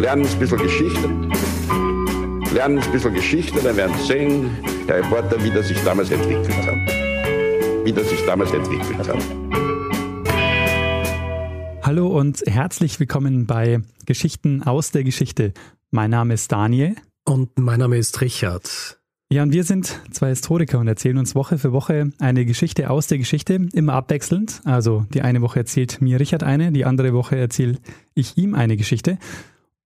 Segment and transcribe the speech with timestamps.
[0.00, 1.08] lernen ein bisschen Geschichte.
[2.54, 4.50] Lernen ein bisschen Geschichte, dann werden Sie sehen,
[4.86, 7.84] Herr Reporter, wie das sich damals entwickelt hat.
[7.84, 9.18] Wie das sich damals entwickelt hat.
[11.82, 15.52] Hallo und herzlich willkommen bei Geschichten aus der Geschichte.
[15.90, 16.94] Mein Name ist Daniel.
[17.26, 18.98] Und mein Name ist Richard.
[19.32, 23.06] Ja, und wir sind zwei Historiker und erzählen uns Woche für Woche eine Geschichte aus
[23.06, 24.62] der Geschichte, immer abwechselnd.
[24.64, 27.76] Also die eine Woche erzählt mir Richard eine, die andere Woche erzähle
[28.14, 29.18] ich ihm eine Geschichte.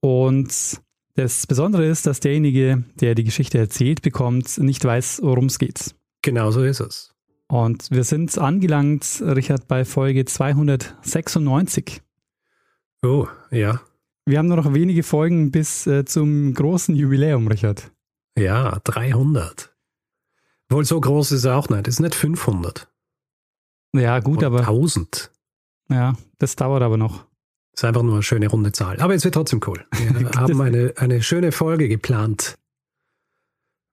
[0.05, 0.83] Und
[1.15, 5.95] das Besondere ist, dass derjenige, der die Geschichte erzählt, bekommt, nicht weiß, worum es geht.
[6.21, 7.15] Genau so ist es.
[7.49, 12.03] Und wir sind angelangt, Richard, bei Folge 296.
[13.03, 13.81] Oh, ja.
[14.27, 17.91] Wir haben nur noch wenige Folgen bis äh, zum großen Jubiläum, Richard.
[18.37, 19.75] Ja, 300.
[20.69, 21.89] Wohl so groß ist er auch nicht.
[21.89, 22.93] Es ist nicht 500.
[23.95, 25.31] Ja, gut, Oder aber 1000.
[25.89, 27.25] ja, das dauert aber noch.
[27.75, 29.01] Ist einfach nur eine schöne runde Zahl.
[29.01, 29.85] Aber es wird trotzdem cool.
[29.93, 32.55] Wir haben eine, eine schöne Folge geplant.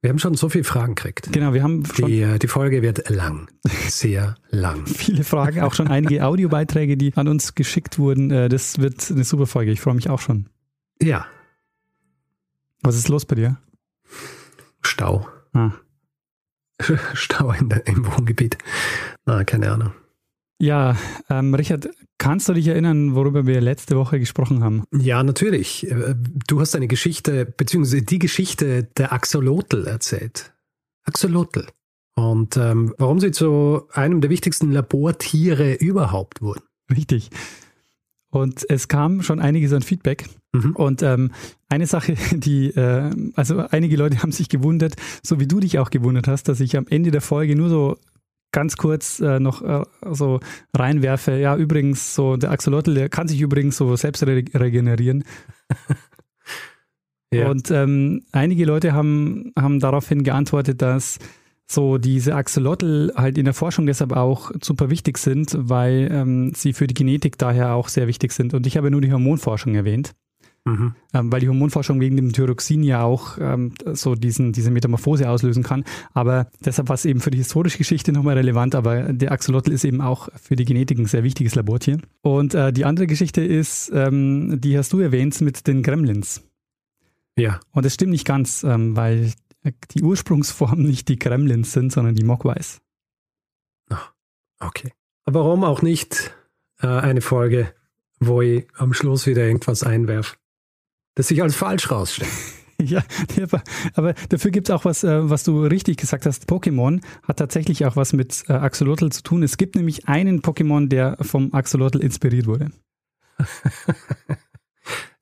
[0.03, 1.31] Wir haben schon so viele Fragen gekriegt.
[1.31, 3.49] Genau, wir haben Die, äh, die Folge wird lang.
[3.87, 4.85] Sehr lang.
[4.87, 8.31] viele Fragen, auch schon einige Audiobeiträge, die an uns geschickt wurden.
[8.31, 9.71] Äh, Das wird eine super Folge.
[9.71, 10.47] Ich freue mich auch schon.
[11.01, 11.25] Ja,
[12.83, 13.57] Was ist los bei dir?
[14.81, 15.27] Stau.
[15.53, 15.71] Ah.
[17.13, 18.57] Stau in der, im Wohngebiet.
[19.25, 19.93] Na, keine Ahnung.
[20.61, 20.95] Ja,
[21.27, 24.83] ähm, Richard, kannst du dich erinnern, worüber wir letzte Woche gesprochen haben?
[24.95, 25.89] Ja, natürlich.
[25.89, 26.13] Äh,
[26.45, 30.53] Du hast eine Geschichte, beziehungsweise die Geschichte der Axolotl erzählt.
[31.03, 31.65] Axolotl.
[32.15, 36.61] Und ähm, warum sie zu einem der wichtigsten Labortiere überhaupt wurden.
[36.95, 37.31] Richtig.
[38.29, 40.25] Und es kam schon einiges an Feedback.
[40.53, 40.75] Mhm.
[40.75, 41.31] Und ähm,
[41.69, 45.89] eine Sache, die, äh, also einige Leute haben sich gewundert, so wie du dich auch
[45.89, 47.97] gewundert hast, dass ich am Ende der Folge nur so
[48.51, 50.39] ganz kurz äh, noch äh, so
[50.75, 51.37] reinwerfe.
[51.37, 55.23] Ja, übrigens, so der Axolotl, der kann sich übrigens so selbst re regenerieren.
[57.33, 57.49] Ja.
[57.49, 61.17] Und ähm, einige Leute haben, haben daraufhin geantwortet, dass
[61.65, 66.73] so diese Axolotl halt in der Forschung deshalb auch super wichtig sind, weil ähm, sie
[66.73, 68.53] für die Genetik daher auch sehr wichtig sind.
[68.53, 70.13] Und ich habe nur die Hormonforschung erwähnt,
[70.63, 70.93] Mhm.
[71.13, 75.63] ähm, weil die Hormonforschung wegen dem Thyroxin ja auch ähm, so diesen, diese Metamorphose auslösen
[75.63, 75.83] kann.
[76.13, 79.85] Aber deshalb war es eben für die historische Geschichte nochmal relevant, aber der Axolotl ist
[79.85, 81.99] eben auch für die Genetik ein sehr wichtiges Labortier.
[82.21, 86.43] Und äh, die andere Geschichte ist, ähm, die hast du erwähnt mit den Gremlins.
[87.37, 87.59] Ja.
[87.71, 89.33] Und das stimmt nicht ganz, ähm, weil
[89.95, 92.81] die Ursprungsform nicht die Gremlins sind, sondern die Mogwais.
[94.61, 94.93] Okay.
[95.25, 96.33] Aber warum auch nicht
[96.81, 97.73] äh, eine Folge,
[98.19, 100.35] wo ich am Schluss wieder irgendwas einwerfe,
[101.15, 102.31] das sich als falsch rausstellt?
[102.83, 103.03] Ja,
[103.93, 106.49] aber, dafür gibt es auch was, äh, was du richtig gesagt hast.
[106.49, 109.43] Pokémon hat tatsächlich auch was mit äh, Axolotl zu tun.
[109.43, 112.71] Es gibt nämlich einen Pokémon, der vom Axolotl inspiriert wurde.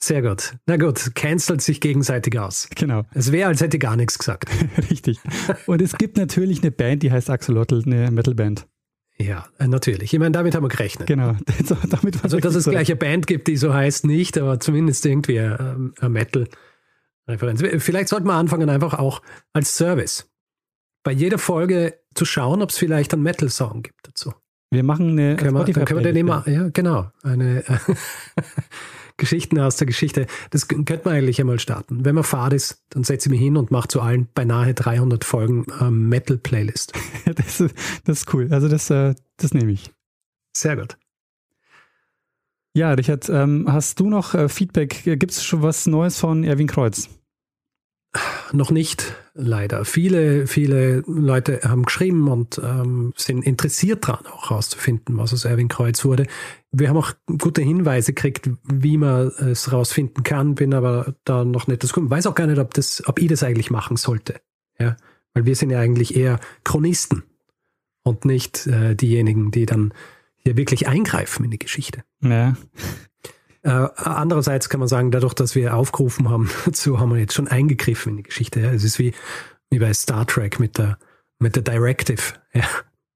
[0.01, 0.55] Sehr gut.
[0.66, 2.69] Na gut, cancelt sich gegenseitig aus.
[2.73, 4.50] Genau, Es wäre, als hätte gar nichts gesagt.
[4.89, 5.19] richtig.
[5.66, 8.66] Und es gibt natürlich eine Band, die heißt Axolotl, eine Metalband.
[9.22, 10.13] Ja, äh, natürlich.
[10.13, 11.07] Ich meine, damit haben wir gerechnet.
[11.07, 11.35] Genau.
[11.90, 15.06] Damit Also, dass es so- gleich eine Band gibt, die so heißt, nicht, aber zumindest
[15.06, 17.62] irgendwie ähm, eine Metal-Referenz.
[17.84, 19.22] Vielleicht sollte man anfangen, einfach auch
[19.53, 20.30] als Service
[21.03, 24.34] bei jeder Folge zu schauen, ob es vielleicht einen Metal-Song gibt dazu.
[24.72, 27.78] Wir machen eine Können wir, dann können wir den immer, ja, genau, eine äh,
[29.19, 30.25] Geschichten aus der Geschichte.
[30.50, 32.03] Das könnte man eigentlich einmal starten.
[32.06, 35.24] Wenn man fad ist, dann setze ich mich hin und mache zu allen beinahe 300
[35.24, 36.94] Folgen ähm, Metal-Playlist.
[37.35, 37.75] Das, ist-
[38.06, 38.47] das ist cool.
[38.52, 39.91] Also das, äh, das nehme ich.
[40.57, 40.97] Sehr gut.
[42.75, 45.03] Ja, Richard, ähm, hast du noch äh, Feedback?
[45.03, 47.09] Gibt es schon was Neues von Erwin Kreuz?
[48.51, 49.85] Noch nicht, leider.
[49.85, 55.67] Viele, viele Leute haben geschrieben und ähm, sind interessiert daran, auch herauszufinden, was aus Erwin
[55.67, 56.27] Kreuz wurde.
[56.72, 61.67] Wir haben auch gute Hinweise gekriegt, wie man es rausfinden kann, bin aber da noch
[61.67, 64.41] nicht das Weiß auch gar nicht, ob, das, ob ich das eigentlich machen sollte.
[64.77, 64.97] Ja?
[65.33, 67.23] Weil wir sind ja eigentlich eher Chronisten
[68.03, 69.94] und nicht äh, diejenigen, die dann
[70.35, 72.03] hier wirklich eingreifen in die Geschichte.
[72.21, 72.56] Ja,
[73.63, 77.47] Äh, andererseits kann man sagen, dadurch, dass wir aufgerufen haben dazu, haben wir jetzt schon
[77.47, 78.61] eingegriffen in die Geschichte.
[78.61, 78.71] Ja.
[78.71, 79.13] Es ist wie,
[79.69, 80.97] wie bei Star Trek mit der,
[81.39, 82.21] mit der Directive,
[82.53, 82.65] ja,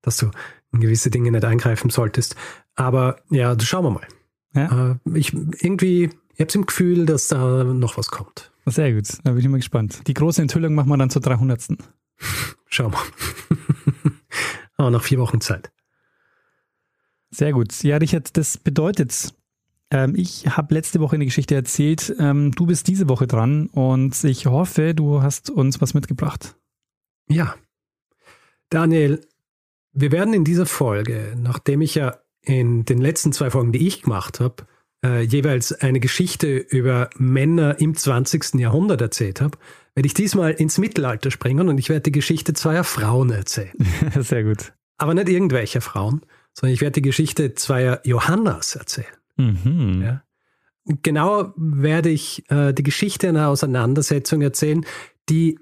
[0.01, 0.31] dass du
[0.71, 2.35] in gewisse Dinge nicht eingreifen solltest.
[2.75, 4.07] Aber ja, schauen wir mal.
[4.53, 4.91] ja.
[4.91, 8.51] Äh, ich irgendwie, ich habe im Gefühl, dass da noch was kommt.
[8.65, 9.07] sehr gut.
[9.23, 10.01] Da bin ich mal gespannt.
[10.07, 11.67] Die große Enthüllung machen wir dann zur 300.
[12.67, 12.99] Schauen wir.
[14.77, 15.71] Aber nach vier Wochen Zeit.
[17.29, 17.83] Sehr gut.
[17.83, 19.33] Ja, Richard, das bedeutet,
[19.93, 22.13] ähm, ich habe letzte Woche eine Geschichte erzählt.
[22.19, 26.55] Ähm, du bist diese Woche dran und ich hoffe, du hast uns was mitgebracht.
[27.29, 27.55] Ja.
[28.69, 29.21] Daniel,
[29.93, 34.01] wir werden in dieser Folge, nachdem ich ja in den letzten zwei Folgen, die ich
[34.01, 34.65] gemacht habe,
[35.05, 38.55] äh, jeweils eine Geschichte über Männer im 20.
[38.55, 39.57] Jahrhundert erzählt habe,
[39.93, 43.75] werde ich diesmal ins Mittelalter springen und ich werde die Geschichte zweier Frauen erzählen.
[44.19, 44.73] Sehr gut.
[44.97, 46.21] Aber nicht irgendwelcher Frauen,
[46.53, 49.13] sondern ich werde die Geschichte zweier Johannas erzählen.
[49.37, 50.01] Mhm.
[50.01, 50.23] Ja.
[50.85, 54.85] Genauer werde ich äh, die Geschichte einer Auseinandersetzung erzählen,
[55.29, 55.57] die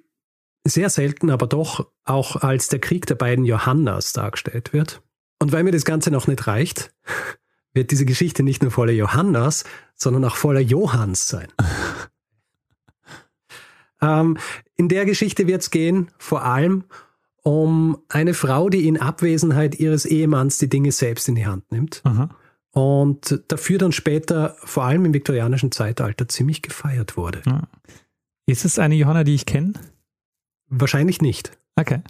[0.64, 5.02] sehr selten, aber doch auch als der Krieg der beiden Johannas dargestellt wird.
[5.40, 6.94] Und weil mir das Ganze noch nicht reicht,
[7.74, 9.64] wird diese Geschichte nicht nur voller Johannas,
[9.96, 11.48] sondern auch voller Johanns sein.
[14.02, 14.38] ähm,
[14.76, 16.86] in der Geschichte wird es gehen, vor allem
[17.44, 22.02] um eine Frau, die in Abwesenheit ihres Ehemanns die Dinge selbst in die Hand nimmt
[22.04, 22.30] Aha.
[22.72, 27.42] Und dafür dann später, vor allem im viktorianischen Zeitalter, ziemlich gefeiert wurde.
[27.46, 27.68] Ja.
[28.46, 29.74] Ist es eine Johanna, die ich kenne?
[30.68, 31.52] Wahrscheinlich nicht.
[31.76, 32.02] Okay.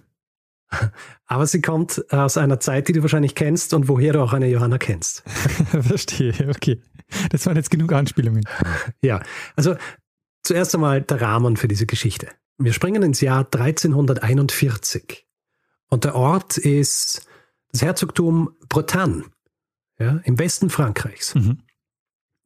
[1.26, 4.48] Aber sie kommt aus einer Zeit, die du wahrscheinlich kennst und woher du auch eine
[4.48, 5.24] Johanna kennst.
[5.72, 6.82] Verstehe, okay.
[7.30, 8.44] Das waren jetzt genug Anspielungen.
[9.02, 9.22] Ja,
[9.56, 9.76] also
[10.44, 12.28] zuerst einmal der Rahmen für diese Geschichte.
[12.58, 15.26] Wir springen ins Jahr 1341
[15.90, 17.28] und der Ort ist
[17.72, 19.24] das Herzogtum Bretagne
[20.02, 21.36] ja, im Westen Frankreichs.
[21.36, 21.60] Mhm.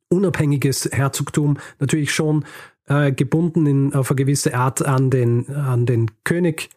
[0.10, 2.46] Unabhängiges Herzogtum, natürlich schon
[2.88, 6.70] äh, gebunden in, auf eine gewisse Art an den, an den König,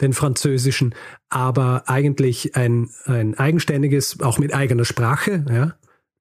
[0.00, 0.94] den französischen,
[1.28, 5.74] aber eigentlich ein, ein eigenständiges, auch mit eigener Sprache, ja,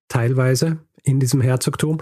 [0.07, 2.01] teilweise in diesem Herzogtum.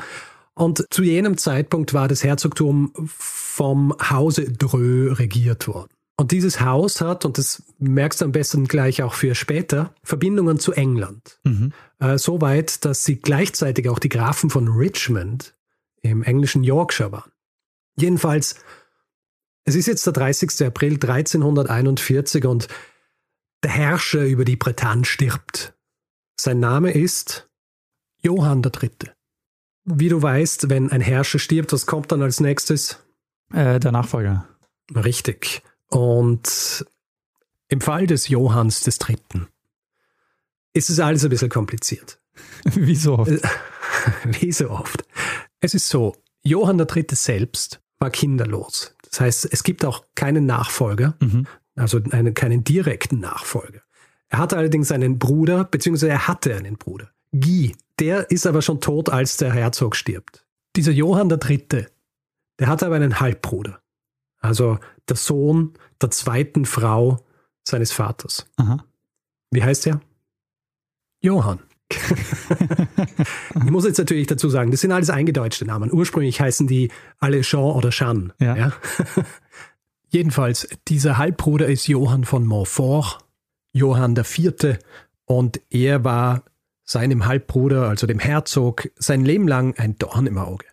[0.56, 5.93] Und zu jenem Zeitpunkt war das Herzogtum vom Hause Dreux regiert worden.
[6.15, 10.60] Und dieses Haus hat, und das merkst du am besten gleich auch für später, Verbindungen
[10.60, 11.39] zu England.
[11.44, 11.74] Mhm.
[12.00, 15.56] Äh, so weit, dass sie gleichzeitig auch die Grafen von Richmond
[16.01, 17.31] im englischen Yorkshire waren.
[17.95, 18.56] Jedenfalls,
[19.65, 20.68] es ist jetzt der 30.
[20.68, 22.68] April 1341 und
[23.63, 25.74] der Herrscher über die Bretagne stirbt.
[26.39, 27.50] Sein Name ist
[28.21, 28.92] Johann III.
[29.86, 33.00] Wie du weißt, wenn ein Herrscher stirbt, was kommt dann als nächstes?
[33.51, 34.48] Äh, der Nachfolger.
[34.94, 35.63] Richtig.
[35.94, 36.86] Und
[37.68, 39.18] im Fall des Johanns III.
[40.74, 42.19] ist es alles ein bisschen kompliziert.
[42.66, 43.31] Wie so oft.
[44.25, 45.04] Wie so oft.
[45.60, 47.06] Es ist so, Johann III.
[47.12, 48.95] selbst war kinderlos.
[49.10, 51.48] Das heißt, es gibt auch keinen Nachfolger, Mhm.
[51.75, 53.81] also einen, keinen direkten Nachfolger.
[54.30, 57.75] Er hatte allerdings einen Bruder, beziehungsweise er hatte einen Bruder, Guy.
[58.00, 60.44] Der ist aber schon tot, als der Herzog stirbt.
[60.75, 61.86] Dieser Johann III.,
[62.60, 63.80] der hatte aber einen Halbbruder.
[64.44, 67.25] Also der Sohn der zweiten Frau
[67.63, 68.45] seines Vaters.
[68.57, 68.84] Aha.
[69.51, 70.01] Wie heißt er?
[71.22, 71.60] Johann.
[73.56, 75.92] ich muss jetzt natürlich dazu sagen, das sind alles eingedeutschte Namen.
[75.94, 78.34] Ursprünglich heißen die alle Jean oder Jeanne.
[78.40, 78.74] Ja.
[80.10, 83.19] Jedenfalls, dieser Halbbruder ist Johann von Montfort,
[83.72, 84.80] Johann IV.
[85.25, 86.44] Und er war
[86.84, 90.66] seinem Halbbruder, also dem Herzog, sein Leben lang ein Dorn im Auge.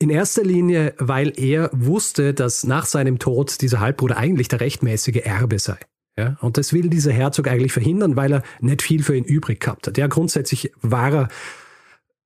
[0.00, 5.22] In erster Linie, weil er wusste, dass nach seinem Tod dieser Halbbruder eigentlich der rechtmäßige
[5.24, 5.78] Erbe sei.
[6.16, 9.60] Ja, und das will dieser Herzog eigentlich verhindern, weil er nicht viel für ihn übrig
[9.60, 9.98] gehabt hat.
[9.98, 11.28] Ja, grundsätzlich war er,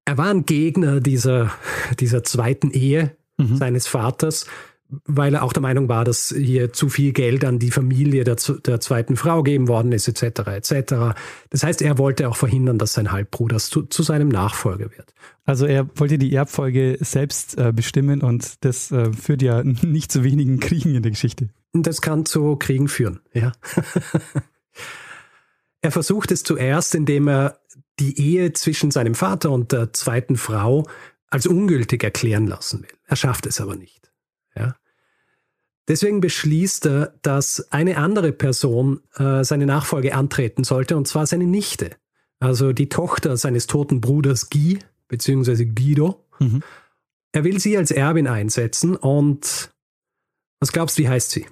[0.05, 1.51] er war ein Gegner dieser,
[1.99, 3.57] dieser zweiten Ehe Mhm.
[3.57, 4.47] seines Vaters,
[5.05, 8.37] weil er auch der Meinung war, dass hier zu viel Geld an die Familie der,
[8.65, 10.49] der zweiten Frau gegeben worden ist, etc.
[10.49, 11.15] etc.
[11.51, 15.15] Das heißt, er wollte auch verhindern, dass sein Halbbruder zu, zu seinem Nachfolger wird.
[15.45, 20.25] Also er wollte die Erbfolge selbst äh, bestimmen und das äh, führt ja nicht zu
[20.25, 21.49] wenigen Kriegen in der Geschichte.
[21.73, 23.53] Das kann zu Kriegen führen, ja.
[25.81, 27.59] er versucht es zuerst, indem er
[27.99, 30.87] die Ehe zwischen seinem Vater und der zweiten Frau
[31.31, 32.93] als ungültig erklären lassen will.
[33.07, 34.12] Er schafft es aber nicht.
[35.93, 41.45] Deswegen beschließt er, dass eine andere Person äh, seine Nachfolge antreten sollte, und zwar seine
[41.45, 41.91] Nichte.
[42.41, 46.25] Also die Tochter seines toten Bruders Guy, beziehungsweise Guido.
[46.39, 46.63] Mhm.
[47.33, 49.71] Er will sie als Erbin einsetzen und
[50.61, 51.47] was glaubst du, wie heißt sie?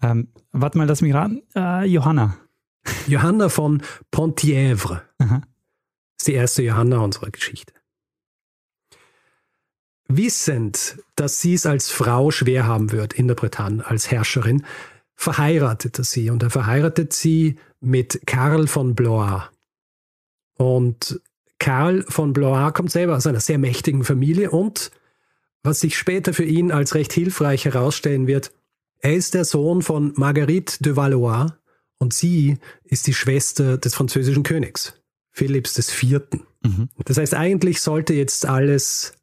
[0.00, 1.42] Ähm, warte mal, lass mich raten.
[1.54, 2.38] Äh, Johanna.
[3.06, 5.42] Johanna von Pontièvre Aha.
[6.18, 7.74] ist die erste Johanna unserer Geschichte.
[10.08, 14.64] Wissend, dass sie es als Frau schwer haben wird in der Bretagne, als Herrscherin,
[15.14, 19.42] verheiratet er sie und er verheiratet sie mit Karl von Blois.
[20.56, 21.20] Und
[21.58, 24.90] Karl von Blois kommt selber aus einer sehr mächtigen Familie und
[25.62, 28.52] was sich später für ihn als recht hilfreich herausstellen wird,
[29.00, 31.48] er ist der Sohn von Marguerite de Valois
[31.98, 34.94] und sie ist die Schwester des französischen Königs,
[35.32, 36.20] Philipps IV.
[36.62, 36.88] Mhm.
[37.04, 39.14] Das heißt, eigentlich sollte jetzt alles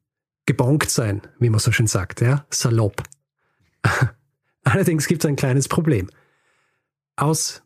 [0.46, 3.04] gebonkt sein, wie man so schön sagt, ja, salopp.
[4.64, 6.10] Allerdings gibt es ein kleines Problem.
[7.16, 7.64] Aus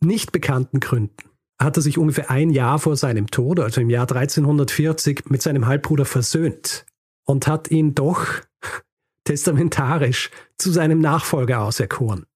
[0.00, 4.10] nicht bekannten Gründen, hat er sich ungefähr ein Jahr vor seinem Tod, also im Jahr
[4.10, 6.86] 1340, mit seinem Halbbruder versöhnt
[7.24, 8.26] und hat ihn doch
[9.24, 12.26] testamentarisch zu seinem Nachfolger auserkoren.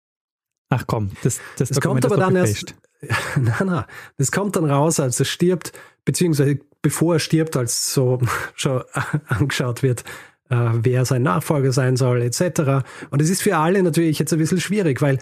[0.68, 2.74] Ach komm, das, das, das kommt aber dann erst.
[3.36, 5.72] Na, na, das kommt dann raus, als er stirbt,
[6.06, 8.20] beziehungsweise bevor er stirbt, als so
[8.54, 8.84] schon
[9.26, 10.04] angeschaut wird,
[10.50, 12.86] äh, wer sein Nachfolger sein soll, etc.
[13.10, 15.18] Und es ist für alle natürlich jetzt ein bisschen schwierig, weil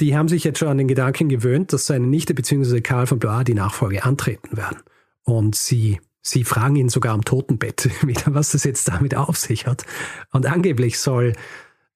[0.00, 2.80] die haben sich jetzt schon an den Gedanken gewöhnt, dass seine Nichte bzw.
[2.80, 4.78] Karl von Blois die Nachfolge antreten werden.
[5.22, 9.68] Und sie, sie fragen ihn sogar am Totenbett wieder, was das jetzt damit auf sich
[9.68, 9.86] hat.
[10.32, 11.34] Und angeblich soll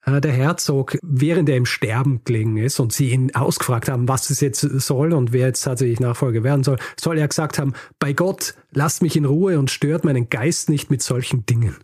[0.06, 4.40] der Herzog, während er im Sterben gelegen ist und sie ihn ausgefragt haben, was es
[4.40, 8.54] jetzt soll und wer jetzt tatsächlich Nachfolger werden soll, soll er gesagt haben, bei Gott,
[8.72, 11.76] lasst mich in Ruhe und stört meinen Geist nicht mit solchen Dingen.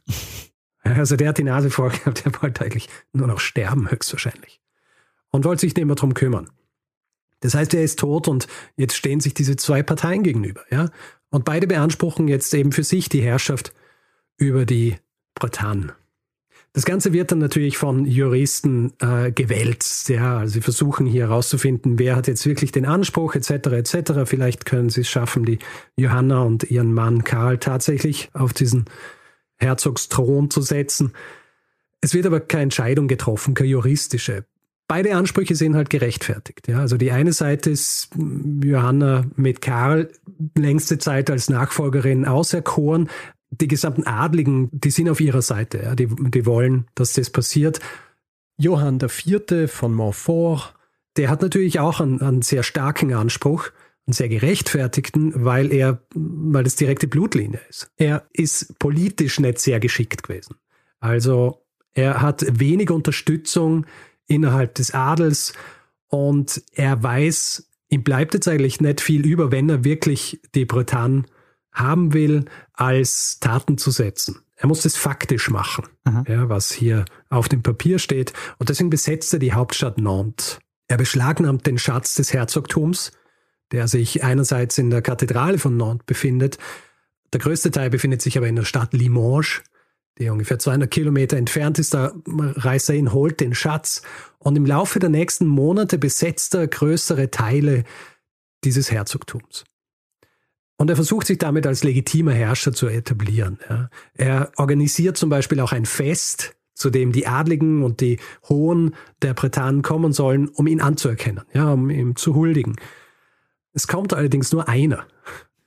[0.83, 4.61] Also der hat die Nase voll gehabt, der wollte eigentlich nur noch sterben, höchstwahrscheinlich.
[5.31, 6.49] Und wollte sich nicht mehr drum kümmern.
[7.41, 10.91] Das heißt, er ist tot und jetzt stehen sich diese zwei Parteien gegenüber, ja.
[11.31, 13.75] Und beide beanspruchen jetzt eben für sich die Herrschaft
[14.39, 14.97] über die
[15.35, 15.95] Bretagne.
[16.79, 20.09] Das Ganze wird dann natürlich von Juristen äh, gewälzt.
[20.11, 23.51] Ja, also sie versuchen hier herauszufinden, wer hat jetzt wirklich den Anspruch etc.
[23.51, 24.13] etc.
[24.27, 25.59] Vielleicht können sie es schaffen, die
[25.97, 28.85] Johanna und ihren Mann Karl tatsächlich auf diesen
[29.57, 31.15] Herzogsthron zu setzen.
[32.01, 34.45] Es wird aber keine Entscheidung getroffen, keine juristische.
[34.87, 36.69] Beide Ansprüche sind halt gerechtfertigt.
[36.69, 38.11] Ja, also die eine Seite ist
[38.63, 40.13] Johanna mit Karl
[40.57, 43.09] längste Zeit als Nachfolgerin auserkoren.
[43.61, 45.81] Die gesamten Adligen, die sind auf ihrer Seite.
[45.83, 47.81] Ja, die, die wollen, dass das passiert.
[48.57, 49.71] Johann IV.
[49.71, 50.75] von Montfort,
[51.17, 53.71] der hat natürlich auch einen, einen sehr starken Anspruch
[54.09, 57.91] einen sehr gerechtfertigten, weil er, weil das direkte Blutlinie ist.
[57.99, 60.57] Er ist politisch nicht sehr geschickt gewesen.
[60.99, 61.63] Also
[61.93, 63.87] er hat wenig Unterstützung
[64.27, 65.53] innerhalb des Adels
[66.07, 71.25] und er weiß, ihm bleibt jetzt eigentlich nicht viel über, wenn er wirklich die Bretagne
[71.79, 74.41] haben will, als Taten zu setzen.
[74.57, 75.87] Er muss das faktisch machen,
[76.27, 78.33] ja, was hier auf dem Papier steht.
[78.59, 80.59] Und deswegen besetzt er die Hauptstadt Nantes.
[80.89, 83.13] Er beschlagnahmt den Schatz des Herzogtums,
[83.71, 86.59] der sich einerseits in der Kathedrale von Nantes befindet.
[87.33, 89.63] Der größte Teil befindet sich aber in der Stadt Limoges,
[90.19, 91.95] die ungefähr 200 Kilometer entfernt ist.
[91.95, 94.03] Da reist er hin, holt den Schatz
[94.39, 97.85] und im Laufe der nächsten Monate besetzt er größere Teile
[98.65, 99.65] dieses Herzogtums.
[100.79, 103.59] Und er versucht sich damit als legitimer Herrscher zu etablieren.
[103.69, 103.91] Ja.
[104.15, 109.35] Er organisiert zum Beispiel auch ein Fest, zu dem die Adligen und die Hohen der
[109.35, 112.77] Bretagne kommen sollen, um ihn anzuerkennen, ja, um ihm zu huldigen.
[113.73, 115.07] Es kommt allerdings nur einer,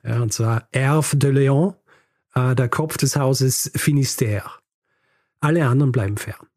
[0.03, 1.75] ja, und zwar Herve de Léon,
[2.33, 4.49] äh, der Kopf des Hauses Finistère.
[5.41, 6.47] Alle anderen bleiben fern.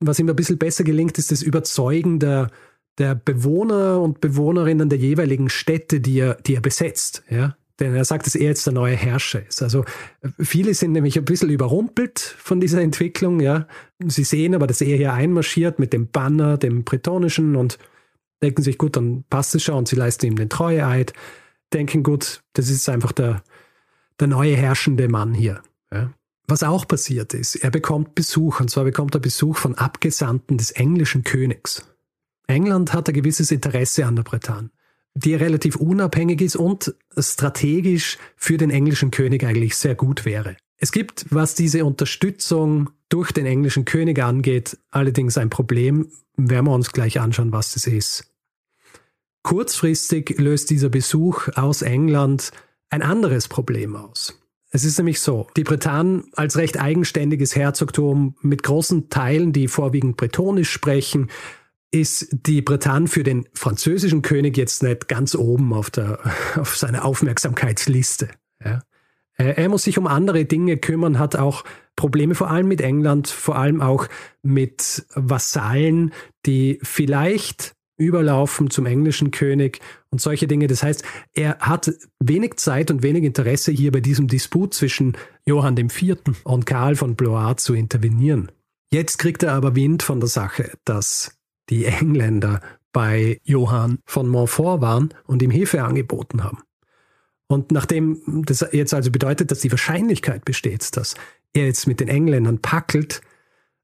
[0.00, 2.50] Was ihm ein bisschen besser gelingt, ist das Überzeugen der,
[2.98, 7.22] der Bewohner und Bewohnerinnen der jeweiligen Städte, die er, die er besetzt.
[7.30, 7.56] Ja?
[7.80, 9.62] Denn er sagt, dass er jetzt der neue Herrscher ist.
[9.62, 9.84] Also
[10.38, 13.40] viele sind nämlich ein bisschen überrumpelt von dieser Entwicklung.
[13.40, 13.66] Ja?
[14.04, 17.78] Sie sehen aber, dass er hier einmarschiert mit dem Banner, dem bretonischen und
[18.42, 21.12] denken sich, gut, dann passt es schon und sie leisten ihm den Treueeid,
[21.72, 23.42] denken, gut, das ist einfach der,
[24.20, 25.62] der neue herrschende Mann hier.
[25.92, 26.12] Ja.
[26.48, 30.72] Was auch passiert ist, er bekommt Besuch, und zwar bekommt er Besuch von Abgesandten des
[30.72, 31.86] englischen Königs.
[32.52, 34.70] England hat ein gewisses Interesse an der Bretagne,
[35.14, 40.56] die relativ unabhängig ist und strategisch für den englischen König eigentlich sehr gut wäre.
[40.76, 46.72] Es gibt, was diese Unterstützung durch den englischen König angeht, allerdings ein Problem, werden wir
[46.72, 48.32] uns gleich anschauen, was das ist.
[49.42, 52.52] Kurzfristig löst dieser Besuch aus England
[52.90, 54.38] ein anderes Problem aus.
[54.70, 60.16] Es ist nämlich so, die Bretagne als recht eigenständiges Herzogtum mit großen Teilen, die vorwiegend
[60.16, 61.28] bretonisch sprechen,
[61.92, 66.18] ist die Bretagne für den französischen König jetzt nicht ganz oben auf, der,
[66.56, 68.28] auf seiner Aufmerksamkeitsliste.
[68.64, 68.82] Ja.
[69.36, 71.64] Er muss sich um andere Dinge kümmern, hat auch
[71.96, 74.06] Probleme vor allem mit England, vor allem auch
[74.42, 76.12] mit Vasallen,
[76.46, 79.80] die vielleicht überlaufen zum englischen König
[80.10, 80.66] und solche Dinge.
[80.66, 85.76] Das heißt, er hat wenig Zeit und wenig Interesse hier bei diesem Disput zwischen Johann
[85.76, 86.16] IV.
[86.44, 88.50] und Karl von Blois zu intervenieren.
[88.92, 92.60] Jetzt kriegt er aber Wind von der Sache, dass die Engländer
[92.92, 96.58] bei Johann von Montfort waren und ihm Hilfe angeboten haben.
[97.46, 101.14] Und nachdem das jetzt also bedeutet, dass die Wahrscheinlichkeit besteht, dass
[101.52, 103.20] er jetzt mit den Engländern packelt,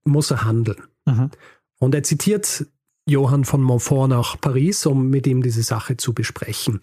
[0.04, 0.82] muss er handeln.
[1.04, 1.30] Mhm.
[1.78, 2.66] Und er zitiert
[3.06, 6.80] Johann von Montfort nach Paris, um mit ihm diese Sache zu besprechen.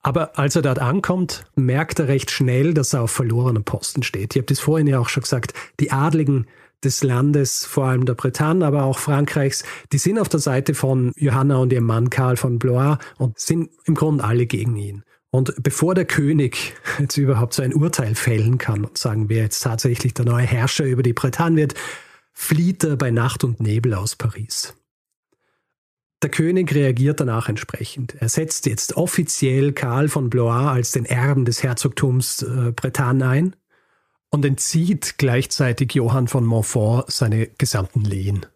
[0.00, 4.34] Aber als er dort ankommt, merkt er recht schnell, dass er auf verlorenem Posten steht.
[4.34, 5.54] Ich habe das vorhin ja auch schon gesagt.
[5.80, 6.46] Die Adligen,
[6.84, 11.12] des Landes, vor allem der Bretagne, aber auch Frankreichs, die sind auf der Seite von
[11.16, 15.02] Johanna und ihrem Mann Karl von Blois und sind im Grunde alle gegen ihn.
[15.30, 19.60] Und bevor der König jetzt überhaupt so ein Urteil fällen kann und sagen, wer jetzt
[19.60, 21.74] tatsächlich der neue Herrscher über die Bretagne wird,
[22.32, 24.74] flieht er bei Nacht und Nebel aus Paris.
[26.22, 28.16] Der König reagiert danach entsprechend.
[28.16, 33.56] Er setzt jetzt offiziell Karl von Blois als den Erben des Herzogtums äh, Bretagne ein
[34.30, 38.46] und entzieht gleichzeitig Johann von Montfort seine gesamten Lehen.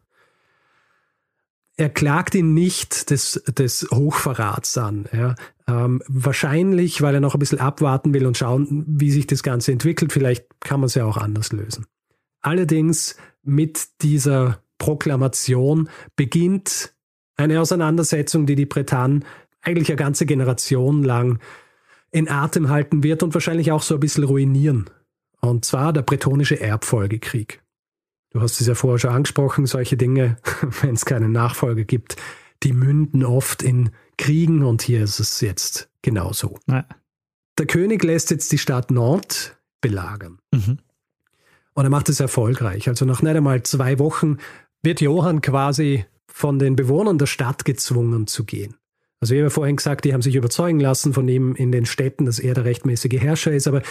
[1.77, 5.09] Er klagt ihn nicht des, des Hochverrats an.
[5.13, 5.35] Ja.
[5.67, 9.73] Ähm, wahrscheinlich, weil er noch ein bisschen abwarten will und schauen, wie sich das Ganze
[9.73, 10.13] entwickelt.
[10.13, 11.87] Vielleicht kann man es ja auch anders lösen.
[12.43, 16.95] Allerdings mit dieser Proklamation beginnt
[17.37, 19.21] eine Auseinandersetzung, die die Bretagne
[19.63, 21.39] eigentlich eine ganze Generation lang
[22.11, 24.91] in Atem halten wird und wahrscheinlich auch so ein bisschen ruinieren.
[25.45, 27.63] Und zwar der bretonische Erbfolgekrieg.
[28.31, 30.39] Du hast es ja vorher schon angesprochen, solche Dinge,
[30.81, 32.17] wenn es keine Nachfolge gibt,
[32.63, 36.59] die münden oft in Kriegen und hier ist es jetzt genauso.
[36.69, 36.87] Ja.
[37.59, 40.39] Der König lässt jetzt die Stadt Nantes belagern.
[40.53, 40.79] Mhm.
[41.75, 42.89] Und er macht es erfolgreich.
[42.89, 44.39] Also nach nicht einmal zwei Wochen
[44.83, 48.77] wird Johann quasi von den Bewohnern der Stadt gezwungen zu gehen.
[49.23, 52.27] Also ich habe vorhin gesagt, die haben sich überzeugen lassen von ihm in den Städten,
[52.27, 53.83] dass er der rechtmäßige Herrscher ist, aber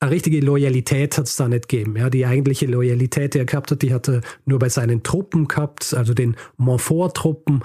[0.00, 1.94] eine richtige Loyalität hat es da nicht gegeben.
[1.94, 5.46] Ja, die eigentliche Loyalität, die er gehabt hat, die hat er nur bei seinen Truppen
[5.46, 7.60] gehabt, also den Montfort-Truppen.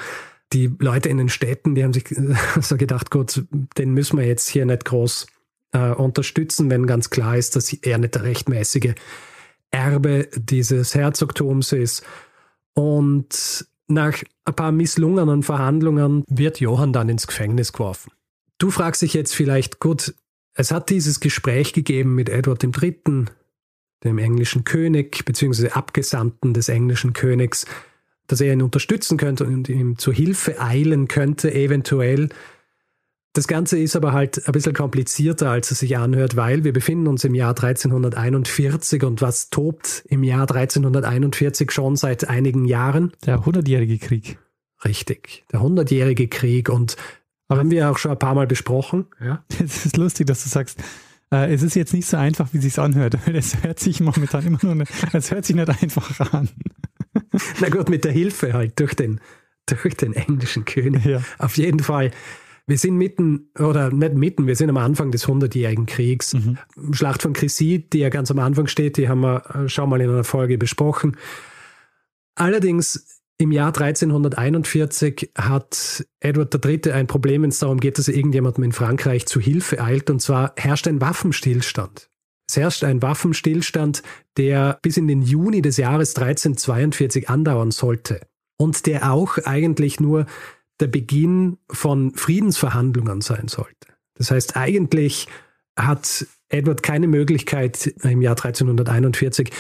[0.52, 2.14] Die Leute in den Städten, die haben sich
[2.60, 3.46] so gedacht, gut,
[3.78, 5.28] den müssen wir jetzt hier nicht groß
[5.72, 8.96] äh, unterstützen, wenn ganz klar ist, dass er nicht der rechtmäßige
[9.72, 12.04] Erbe dieses Herzogtums ist.
[12.74, 18.12] Und nach ein paar misslungenen Verhandlungen wird Johann dann ins Gefängnis geworfen.
[18.58, 20.14] Du fragst dich jetzt vielleicht, gut,
[20.56, 23.26] es hat dieses Gespräch gegeben mit Edward III.,
[24.04, 27.66] dem englischen König, beziehungsweise Abgesandten des englischen Königs,
[28.28, 32.30] dass er ihn unterstützen könnte und ihm zu Hilfe eilen könnte, eventuell.
[33.36, 37.08] Das Ganze ist aber halt ein bisschen komplizierter, als es sich anhört, weil wir befinden
[37.08, 43.12] uns im Jahr 1341 und was tobt im Jahr 1341 schon seit einigen Jahren?
[43.26, 44.38] Der Hundertjährige Krieg.
[44.86, 46.96] Richtig, der Hundertjährige Krieg und
[47.48, 49.08] aber haben wir auch schon ein paar Mal besprochen.
[49.20, 49.44] Ja.
[49.60, 50.80] Es ist lustig, dass du sagst,
[51.32, 54.00] äh, es ist jetzt nicht so einfach, wie es sich anhört, weil es hört sich
[54.00, 56.50] momentan immer nur, es hört sich nicht einfach an.
[57.60, 59.20] Na gut, mit der Hilfe halt durch den,
[59.66, 61.06] durch den englischen König.
[61.06, 61.24] Ja.
[61.40, 62.12] Auf jeden Fall.
[62.66, 66.34] Wir sind mitten, oder nicht mitten, wir sind am Anfang des Hundertjährigen Kriegs.
[66.34, 66.58] Mhm.
[66.92, 70.00] Schlacht von Chrissy, die ja ganz am Anfang steht, die haben wir äh, schon mal
[70.00, 71.18] in einer Folge besprochen.
[72.36, 76.94] Allerdings im Jahr 1341 hat Edward III.
[76.94, 80.10] ein Problem, wenn es darum geht, dass er irgendjemandem in Frankreich zu Hilfe eilt.
[80.10, 82.10] Und zwar herrscht ein Waffenstillstand.
[82.48, 84.04] Es herrscht ein Waffenstillstand,
[84.38, 88.22] der bis in den Juni des Jahres 1342 andauern sollte.
[88.58, 90.26] Und der auch eigentlich nur
[90.80, 93.88] der Beginn von Friedensverhandlungen sein sollte.
[94.16, 95.28] Das heißt, eigentlich
[95.78, 99.52] hat Edward keine Möglichkeit, im Jahr 1341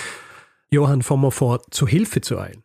[0.69, 2.63] Johann von Montfort zu Hilfe zu eilen.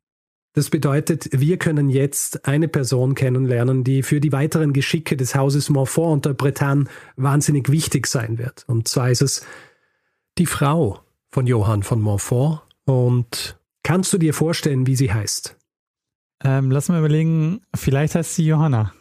[0.55, 5.71] Das bedeutet, wir können jetzt eine Person kennenlernen, die für die weiteren Geschicke des Hauses
[5.71, 8.65] Montfort und der Bretagne wahnsinnig wichtig sein wird.
[8.67, 9.47] Und zwar ist es
[10.37, 12.63] die Frau von Johann von Montfort.
[12.87, 15.58] Und kannst du dir vorstellen, wie sie heißt?
[16.45, 18.93] Ähm, lass mal überlegen, vielleicht heißt sie Johanna.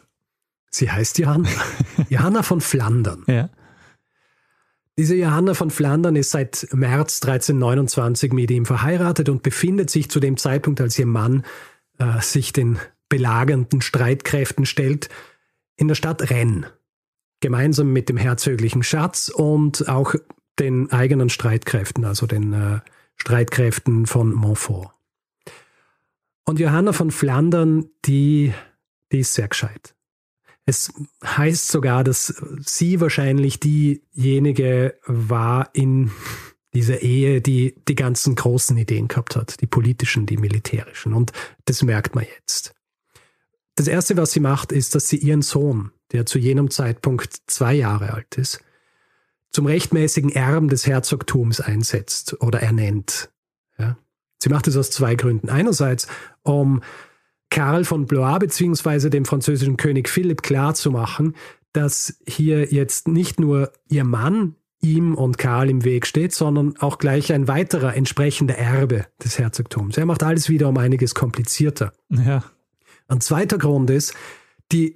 [0.70, 1.48] Sie heißt Johanna.
[2.08, 3.24] Johanna von Flandern.
[3.26, 3.48] Ja.
[4.98, 10.18] Diese Johanna von Flandern ist seit März 1329 mit ihm verheiratet und befindet sich zu
[10.18, 11.44] dem Zeitpunkt, als ihr Mann
[11.98, 15.08] äh, sich den belagernden Streitkräften stellt,
[15.76, 16.70] in der Stadt Rennes.
[17.40, 20.16] Gemeinsam mit dem herzöglichen Schatz und auch
[20.58, 22.80] den eigenen Streitkräften, also den äh,
[23.14, 24.97] Streitkräften von Montfort.
[26.48, 28.54] Und Johanna von Flandern, die,
[29.12, 29.94] die ist sehr gescheit.
[30.64, 30.90] Es
[31.22, 36.10] heißt sogar, dass sie wahrscheinlich diejenige war in
[36.72, 41.12] dieser Ehe, die die ganzen großen Ideen gehabt hat, die politischen, die militärischen.
[41.12, 41.32] Und
[41.66, 42.72] das merkt man jetzt.
[43.74, 47.74] Das Erste, was sie macht, ist, dass sie ihren Sohn, der zu jenem Zeitpunkt zwei
[47.74, 48.60] Jahre alt ist,
[49.50, 53.30] zum rechtmäßigen Erben des Herzogtums einsetzt oder ernennt.
[53.78, 53.98] Ja?
[54.38, 55.48] Sie macht es aus zwei Gründen.
[55.48, 56.06] Einerseits,
[56.42, 56.82] um
[57.50, 59.10] Karl von Blois bzw.
[59.10, 61.34] dem französischen König Philipp klarzumachen,
[61.72, 66.98] dass hier jetzt nicht nur ihr Mann ihm und Karl im Weg steht, sondern auch
[66.98, 69.96] gleich ein weiterer entsprechender Erbe des Herzogtums.
[69.96, 71.92] Er macht alles wieder um einiges komplizierter.
[72.10, 72.44] Ja.
[73.08, 74.14] Ein zweiter Grund ist
[74.70, 74.94] die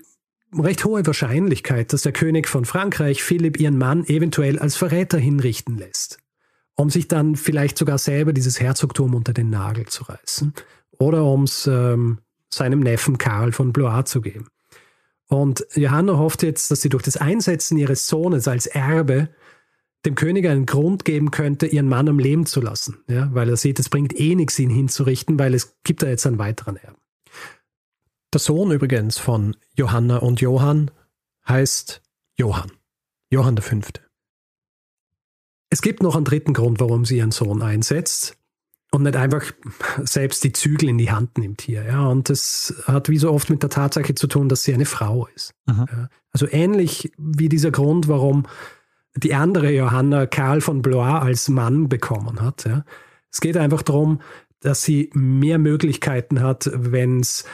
[0.57, 5.78] recht hohe Wahrscheinlichkeit, dass der König von Frankreich Philipp ihren Mann eventuell als Verräter hinrichten
[5.78, 6.22] lässt.
[6.83, 10.53] Um sich dann vielleicht sogar selber dieses Herzogtum unter den Nagel zu reißen
[10.99, 12.18] oder um es ähm,
[12.51, 14.49] seinem Neffen Karl von Blois zu geben.
[15.29, 19.29] Und Johanna hofft jetzt, dass sie durch das Einsetzen ihres Sohnes als Erbe
[20.05, 22.99] dem König einen Grund geben könnte, ihren Mann am Leben zu lassen.
[23.09, 26.27] Ja, weil er sieht, es bringt eh nichts, ihn hinzurichten, weil es gibt da jetzt
[26.27, 27.01] einen weiteren Erben.
[28.35, 30.90] Der Sohn übrigens von Johanna und Johann
[31.47, 32.03] heißt
[32.37, 32.73] Johann.
[33.31, 34.02] Johann V.
[35.73, 38.37] Es gibt noch einen dritten Grund, warum sie ihren Sohn einsetzt
[38.91, 39.53] und nicht einfach
[40.05, 41.83] selbst die Zügel in die Hand nimmt hier.
[41.87, 44.85] Ja, und das hat wie so oft mit der Tatsache zu tun, dass sie eine
[44.85, 45.55] Frau ist.
[45.67, 48.47] Ja, also ähnlich wie dieser Grund, warum
[49.17, 52.67] die andere Johanna Karl von Blois als Mann bekommen hat.
[52.67, 52.85] Ja.
[53.31, 54.21] Es geht einfach darum,
[54.61, 57.47] dass sie mehr Möglichkeiten hat, wenn's,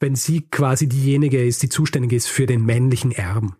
[0.00, 3.56] wenn sie quasi diejenige ist, die zuständig ist für den männlichen Erben.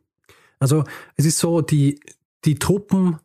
[0.59, 0.85] Also
[1.17, 2.01] es ist so, die,
[2.47, 3.19] die Truppen,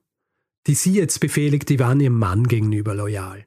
[0.68, 3.46] die sie jetzt befehligt, die waren ihrem Mann gegenüber loyal.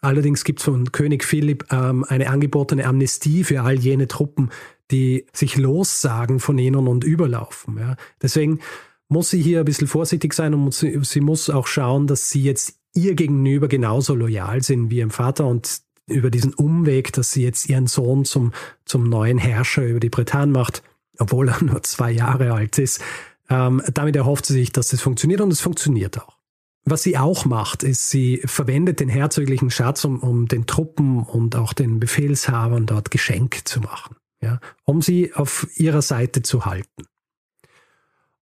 [0.00, 4.50] Allerdings gibt es von König Philipp ähm, eine angebotene Amnestie für all jene Truppen,
[4.90, 7.78] die sich lossagen von ihnen und überlaufen.
[7.78, 7.96] Ja.
[8.20, 8.58] Deswegen
[9.08, 12.42] muss sie hier ein bisschen vorsichtig sein und sie, sie muss auch schauen, dass sie
[12.42, 17.44] jetzt ihr gegenüber genauso loyal sind wie ihrem Vater und über diesen Umweg, dass sie
[17.44, 18.52] jetzt ihren Sohn zum,
[18.84, 20.82] zum neuen Herrscher über die Bretagne macht,
[21.18, 23.00] obwohl er nur zwei Jahre alt ist.
[23.48, 26.41] Ähm, damit erhofft sie sich, dass das funktioniert und es funktioniert auch.
[26.84, 31.54] Was sie auch macht, ist, sie verwendet den herzoglichen Schatz, um, um den Truppen und
[31.54, 37.06] auch den Befehlshabern dort Geschenk zu machen, ja, um sie auf ihrer Seite zu halten.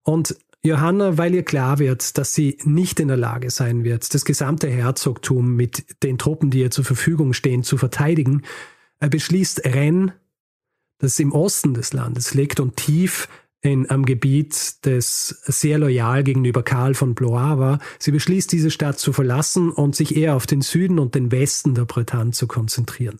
[0.03, 4.24] Und Johanna, weil ihr klar wird, dass sie nicht in der Lage sein wird, das
[4.24, 8.42] gesamte Herzogtum mit den Truppen, die ihr zur Verfügung stehen, zu verteidigen,
[9.00, 10.12] beschließt Rennes,
[10.98, 13.29] das im Osten des Landes liegt und tief
[13.62, 17.79] in, am Gebiet des sehr loyal gegenüber Karl von Blois war.
[17.99, 21.75] Sie beschließt, diese Stadt zu verlassen und sich eher auf den Süden und den Westen
[21.75, 23.18] der Bretagne zu konzentrieren.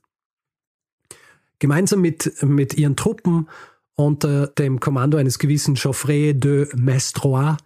[1.59, 3.49] Gemeinsam mit, mit ihren Truppen
[3.95, 7.59] unter dem Kommando eines gewissen Geoffrey de Mestrois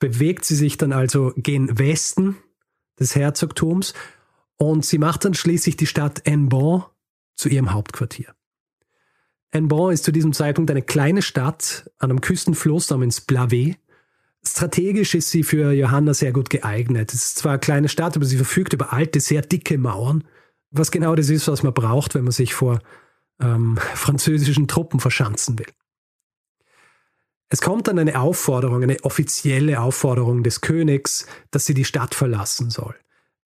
[0.00, 2.36] bewegt sie sich dann also gen Westen
[2.98, 3.94] des Herzogtums
[4.56, 6.82] und sie macht dann schließlich die Stadt Enbon
[7.36, 8.34] zu ihrem Hauptquartier.
[9.50, 13.76] Enbon ist zu diesem Zeitpunkt eine kleine Stadt an einem Küstenfluss namens Blavet.
[14.46, 17.12] Strategisch ist sie für Johanna sehr gut geeignet.
[17.12, 20.24] Es ist zwar eine kleine Stadt, aber sie verfügt über alte, sehr dicke Mauern,
[20.70, 22.80] was genau das ist, was man braucht, wenn man sich vor
[23.40, 25.66] ähm, französischen Truppen verschanzen will.
[27.50, 32.68] Es kommt dann eine Aufforderung, eine offizielle Aufforderung des Königs, dass sie die Stadt verlassen
[32.68, 32.94] soll.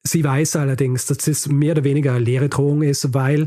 [0.02, 3.46] Sie weiß allerdings, dass das mehr oder weniger eine leere Drohung ist, weil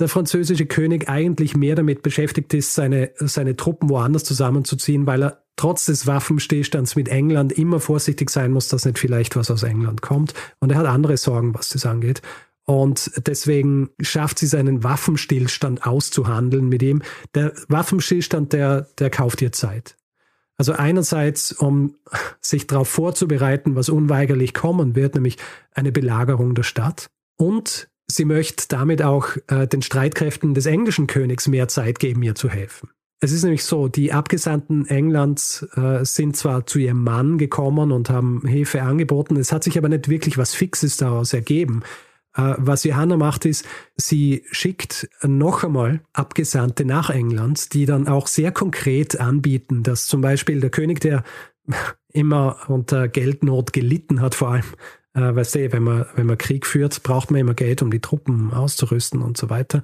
[0.00, 5.44] der französische König eigentlich mehr damit beschäftigt ist, seine, seine Truppen woanders zusammenzuziehen, weil er
[5.56, 10.00] trotz des Waffenstillstands mit England immer vorsichtig sein muss, dass nicht vielleicht was aus England
[10.00, 10.32] kommt.
[10.58, 12.22] Und er hat andere Sorgen, was das angeht.
[12.64, 17.02] Und deswegen schafft sie seinen Waffenstillstand auszuhandeln mit ihm.
[17.34, 19.96] Der Waffenstillstand, der, der kauft ihr Zeit.
[20.56, 21.96] Also einerseits, um
[22.40, 25.36] sich darauf vorzubereiten, was unweigerlich kommen wird, nämlich
[25.74, 27.10] eine Belagerung der Stadt.
[27.36, 32.34] Und sie möchte damit auch äh, den Streitkräften des englischen Königs mehr Zeit geben, ihr
[32.34, 32.90] zu helfen.
[33.22, 38.08] Es ist nämlich so, die Abgesandten Englands äh, sind zwar zu ihrem Mann gekommen und
[38.08, 41.82] haben Hilfe angeboten, es hat sich aber nicht wirklich was Fixes daraus ergeben.
[42.34, 48.26] Äh, was Johanna macht, ist, sie schickt noch einmal Abgesandte nach England, die dann auch
[48.26, 51.22] sehr konkret anbieten, dass zum Beispiel der König, der
[52.12, 54.64] immer unter Geldnot gelitten hat, vor allem,
[55.14, 58.00] äh, weißt du, wenn man, wenn man Krieg führt, braucht man immer Geld, um die
[58.00, 59.82] Truppen auszurüsten und so weiter.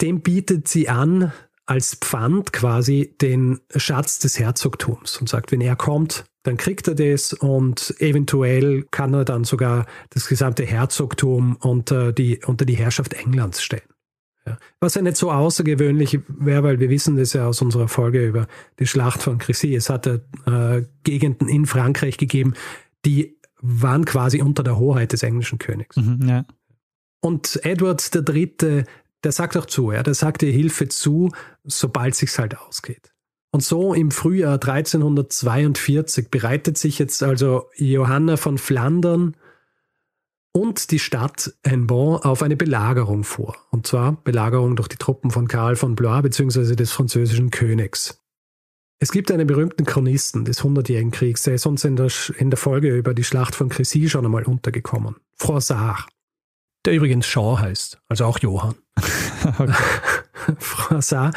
[0.00, 1.32] Dem bietet sie an,
[1.66, 6.94] als Pfand quasi den Schatz des Herzogtums und sagt, wenn er kommt, dann kriegt er
[6.94, 13.14] das und eventuell kann er dann sogar das gesamte Herzogtum unter die, unter die Herrschaft
[13.14, 13.82] Englands stellen.
[14.44, 14.58] Ja.
[14.80, 18.48] Was ja nicht so außergewöhnlich wäre, weil wir wissen das ja aus unserer Folge über
[18.80, 19.76] die Schlacht von Crécy.
[19.76, 22.54] Es hatte äh, Gegenden in Frankreich gegeben,
[23.04, 25.96] die waren quasi unter der Hoheit des englischen Königs.
[25.96, 26.44] Mhm, ja.
[27.20, 28.84] Und Edward III.,
[29.24, 31.30] der sagt auch zu, ja, der sagt ihr Hilfe zu,
[31.64, 33.12] sobald sich's halt ausgeht.
[33.52, 39.36] Und so im Frühjahr 1342 bereitet sich jetzt also Johanna von Flandern
[40.52, 43.56] und die Stadt Enbon auf eine Belagerung vor.
[43.70, 46.74] Und zwar Belagerung durch die Truppen von Karl von Blois bzw.
[46.74, 48.21] des französischen Königs.
[49.02, 52.56] Es gibt einen berühmten Chronisten des Hundertjährigen Kriegs, der ist uns in der, in der
[52.56, 55.16] Folge über die Schlacht von Crécy schon einmal untergekommen.
[55.34, 56.06] Froissart.
[56.84, 58.76] Der übrigens Jean heißt, also auch Johann.
[60.58, 61.36] Froissart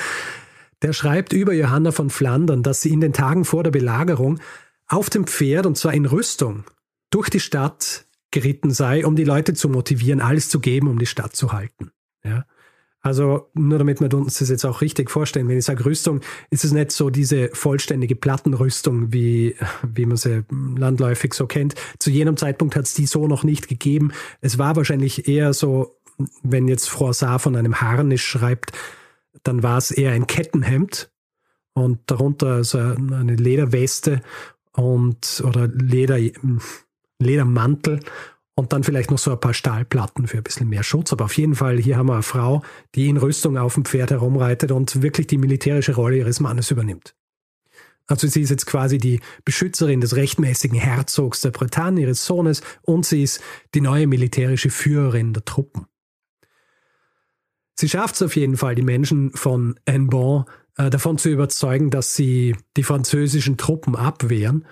[0.83, 4.39] der schreibt über Johanna von Flandern, dass sie in den Tagen vor der Belagerung
[4.85, 6.65] auf dem Pferd, und zwar in Rüstung,
[7.09, 11.07] durch die Stadt geritten sei, um die Leute zu motivieren, alles zu geben, um die
[11.07, 11.89] Stadt zu halten.
[12.23, 12.45] Ja.
[13.05, 16.65] Also nur damit wir uns das jetzt auch richtig vorstellen, wenn ich sage Rüstung, ist
[16.65, 21.75] es nicht so diese vollständige Plattenrüstung, wie, wie man sie landläufig so kennt.
[21.99, 24.11] Zu jenem Zeitpunkt hat es die so noch nicht gegeben.
[24.41, 25.99] Es war wahrscheinlich eher so,
[26.41, 28.71] wenn jetzt Froissart von einem Harnisch schreibt,
[29.43, 31.11] dann war es eher ein Kettenhemd
[31.73, 34.23] und darunter so eine Lederweste
[34.71, 36.17] und oder Leder,
[37.19, 37.99] Ledermantel
[38.55, 41.11] und dann vielleicht noch so ein paar Stahlplatten für ein bisschen mehr Schutz.
[41.11, 42.63] Aber auf jeden Fall, hier haben wir eine Frau,
[42.95, 47.15] die in Rüstung auf dem Pferd herumreitet und wirklich die militärische Rolle ihres Mannes übernimmt.
[48.07, 53.05] Also sie ist jetzt quasi die Beschützerin des rechtmäßigen Herzogs der Bretagne, ihres Sohnes, und
[53.05, 53.41] sie ist
[53.73, 55.87] die neue militärische Führerin der Truppen.
[57.73, 60.45] Sie schafft es auf jeden Fall, die Menschen von Enbon
[60.77, 64.65] äh, davon zu überzeugen, dass sie die französischen Truppen abwehren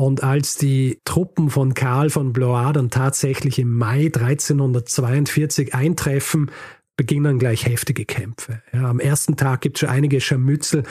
[0.00, 6.50] und als die Truppen von Karl von Blois dann tatsächlich im Mai 1342 eintreffen,
[6.96, 8.62] beginnen gleich heftige Kämpfe.
[8.72, 10.84] Ja, am ersten Tag gibt es schon einige Scharmützel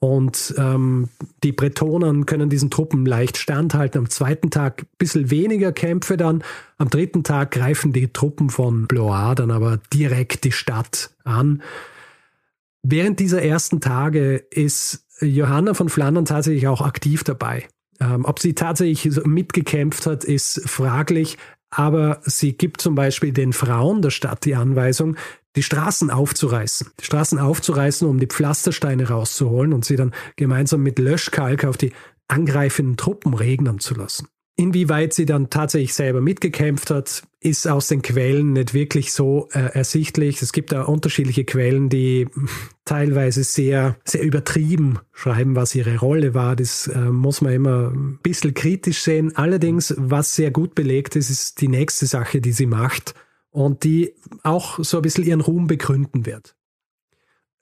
[0.00, 1.10] und ähm,
[1.42, 3.98] die Bretonen können diesen Truppen leicht standhalten.
[3.98, 6.42] Am zweiten Tag ein bisschen weniger Kämpfe dann.
[6.78, 11.62] Am dritten Tag greifen die Truppen von Blois dann aber direkt die Stadt an.
[12.82, 17.68] Während dieser ersten Tage ist Johanna von Flandern tatsächlich auch aktiv dabei.
[18.00, 21.38] Ähm, ob sie tatsächlich mitgekämpft hat, ist fraglich.
[21.70, 25.16] Aber sie gibt zum Beispiel den Frauen der Stadt die Anweisung,
[25.56, 26.88] die Straßen aufzureißen.
[27.00, 31.92] Die Straßen aufzureißen, um die Pflastersteine rauszuholen und sie dann gemeinsam mit Löschkalk auf die
[32.28, 34.28] angreifenden Truppen regnen zu lassen.
[34.56, 39.74] Inwieweit sie dann tatsächlich selber mitgekämpft hat, ist aus den Quellen nicht wirklich so äh,
[39.74, 40.40] ersichtlich.
[40.42, 42.28] Es gibt da unterschiedliche Quellen, die
[42.84, 46.54] teilweise sehr, sehr übertrieben schreiben, was ihre Rolle war.
[46.54, 49.34] Das äh, muss man immer ein bisschen kritisch sehen.
[49.34, 53.14] Allerdings, was sehr gut belegt ist, ist die nächste Sache, die sie macht
[53.50, 54.14] und die
[54.44, 56.54] auch so ein bisschen ihren Ruhm begründen wird.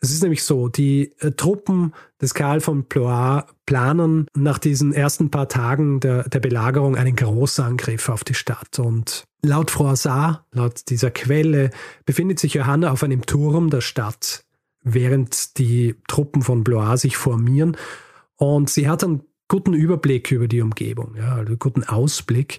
[0.05, 5.31] Es ist nämlich so, die äh, Truppen des Karl von Blois planen nach diesen ersten
[5.31, 8.81] paar Tagen der, der Belagerung einen Großangriff auf die Stadt.
[8.81, 11.71] Und laut Froissart, laut dieser Quelle,
[12.05, 14.45] befindet sich Johanna auf einem Turm der Stadt,
[14.83, 17.77] während die Truppen von Blois sich formieren.
[18.35, 22.59] Und sie hat einen guten Überblick über die Umgebung, ja, also einen guten Ausblick.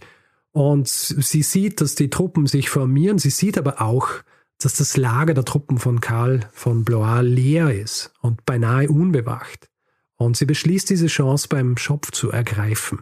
[0.54, 3.18] Und sie sieht, dass die Truppen sich formieren.
[3.18, 4.24] Sie sieht aber auch,
[4.66, 9.70] dass das Lager der Truppen von Karl von Blois leer ist und beinahe unbewacht.
[10.16, 13.00] Und sie beschließt diese Chance beim Schopf zu ergreifen.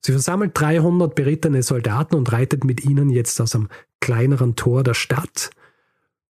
[0.00, 3.68] Sie versammelt 300 berittene Soldaten und reitet mit ihnen jetzt aus einem
[4.00, 5.50] kleineren Tor der Stadt,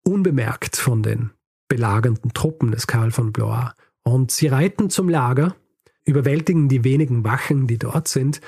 [0.05, 1.31] unbemerkt von den
[1.69, 3.71] belagernden Truppen des Karl von Blois.
[4.03, 5.57] Und sie reiten zum Lager,
[6.05, 8.41] überwältigen die wenigen Wachen, die dort sind,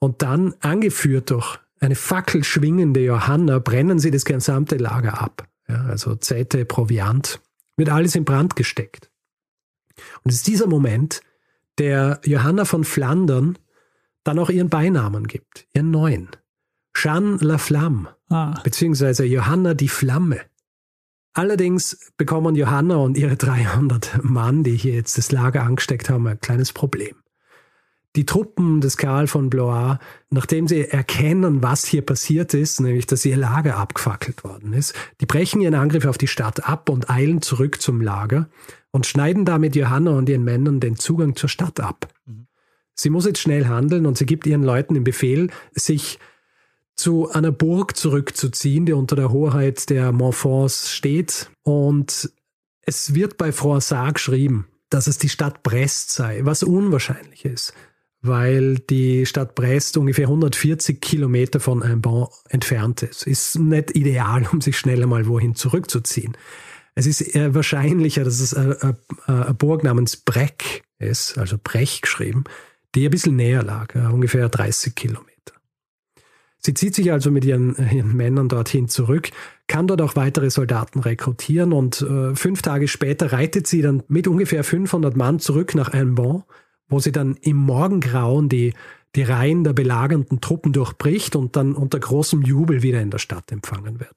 [0.00, 5.48] und dann, angeführt durch eine Fackel schwingende Johanna brennen sie das gesamte Lager ab.
[5.68, 7.40] Ja, also Zeite, Proviant,
[7.76, 9.10] wird alles in Brand gesteckt.
[10.22, 11.20] Und es ist dieser Moment,
[11.78, 13.58] der Johanna von Flandern
[14.24, 16.28] dann auch ihren Beinamen gibt, ihren neuen.
[16.94, 18.60] Jeanne la Flamme, ah.
[18.64, 20.40] beziehungsweise Johanna die Flamme.
[21.32, 26.40] Allerdings bekommen Johanna und ihre 300 Mann, die hier jetzt das Lager angesteckt haben, ein
[26.40, 27.14] kleines Problem.
[28.18, 33.24] Die Truppen des Karl von Blois, nachdem sie erkennen, was hier passiert ist, nämlich dass
[33.24, 37.42] ihr Lager abgefackelt worden ist, die brechen ihren Angriff auf die Stadt ab und eilen
[37.42, 38.48] zurück zum Lager
[38.90, 42.08] und schneiden damit Johanna und ihren Männern den Zugang zur Stadt ab.
[42.26, 42.48] Mhm.
[42.92, 46.18] Sie muss jetzt schnell handeln und sie gibt ihren Leuten den Befehl, sich
[46.96, 51.52] zu einer Burg zurückzuziehen, die unter der Hoheit der Montforts steht.
[51.62, 52.32] Und
[52.82, 57.74] es wird bei Froissart geschrieben, dass es die Stadt Brest sei, was unwahrscheinlich ist
[58.20, 63.26] weil die Stadt Brest ungefähr 140 Kilometer von Imbon entfernt ist.
[63.26, 66.36] Ist nicht ideal, um sich schneller mal wohin zurückzuziehen.
[66.94, 68.96] Es ist wahrscheinlicher, dass es eine,
[69.56, 72.42] Burg namens Breck ist, also Brech geschrieben,
[72.94, 75.28] die ein bisschen näher lag, ungefähr 30 Kilometer.
[76.58, 79.30] Sie zieht sich also mit ihren, ihren Männern dorthin zurück,
[79.68, 84.26] kann dort auch weitere Soldaten rekrutieren und äh, fünf Tage später reitet sie dann mit
[84.26, 86.42] ungefähr 500 Mann zurück nach Imbon
[86.88, 88.74] wo sie dann im Morgengrauen die,
[89.14, 93.52] die Reihen der belagernden Truppen durchbricht und dann unter großem Jubel wieder in der Stadt
[93.52, 94.14] empfangen wird.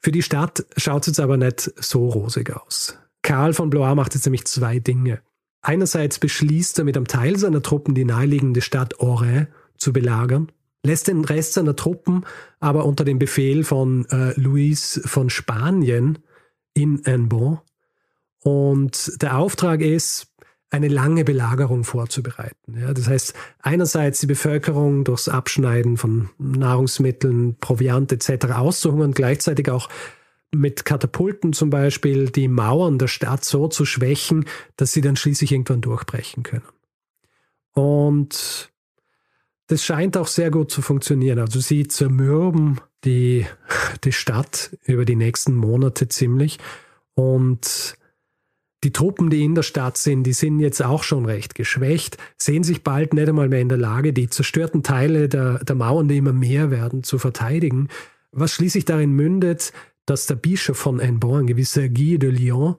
[0.00, 2.96] Für die Stadt schaut es jetzt aber nicht so rosig aus.
[3.22, 5.20] Karl von Blois macht jetzt nämlich zwei Dinge.
[5.62, 10.50] Einerseits beschließt er mit einem Teil seiner Truppen die naheliegende Stadt Auray zu belagern,
[10.82, 12.24] lässt den Rest seiner Truppen
[12.60, 16.18] aber unter dem Befehl von äh, Louis von Spanien
[16.72, 17.58] in Enbon.
[18.42, 20.29] Und der Auftrag ist,
[20.70, 22.78] eine lange Belagerung vorzubereiten.
[22.80, 28.52] Ja, das heißt, einerseits die Bevölkerung durchs Abschneiden von Nahrungsmitteln, Proviant etc.
[28.54, 29.88] auszuhungern, gleichzeitig auch
[30.52, 35.52] mit Katapulten zum Beispiel die Mauern der Stadt so zu schwächen, dass sie dann schließlich
[35.52, 36.64] irgendwann durchbrechen können.
[37.72, 38.70] Und
[39.68, 41.38] das scheint auch sehr gut zu funktionieren.
[41.38, 43.46] Also sie zermürben die,
[44.02, 46.58] die Stadt über die nächsten Monate ziemlich.
[47.14, 47.96] Und
[48.82, 52.62] die Truppen, die in der Stadt sind, die sind jetzt auch schon recht geschwächt, sehen
[52.62, 56.16] sich bald nicht einmal mehr in der Lage, die zerstörten Teile der, der Mauern, die
[56.16, 57.88] immer mehr werden, zu verteidigen.
[58.32, 59.72] Was schließlich darin mündet,
[60.06, 62.76] dass der Bischof von Enborn, ein gewisser Guy de Lyon,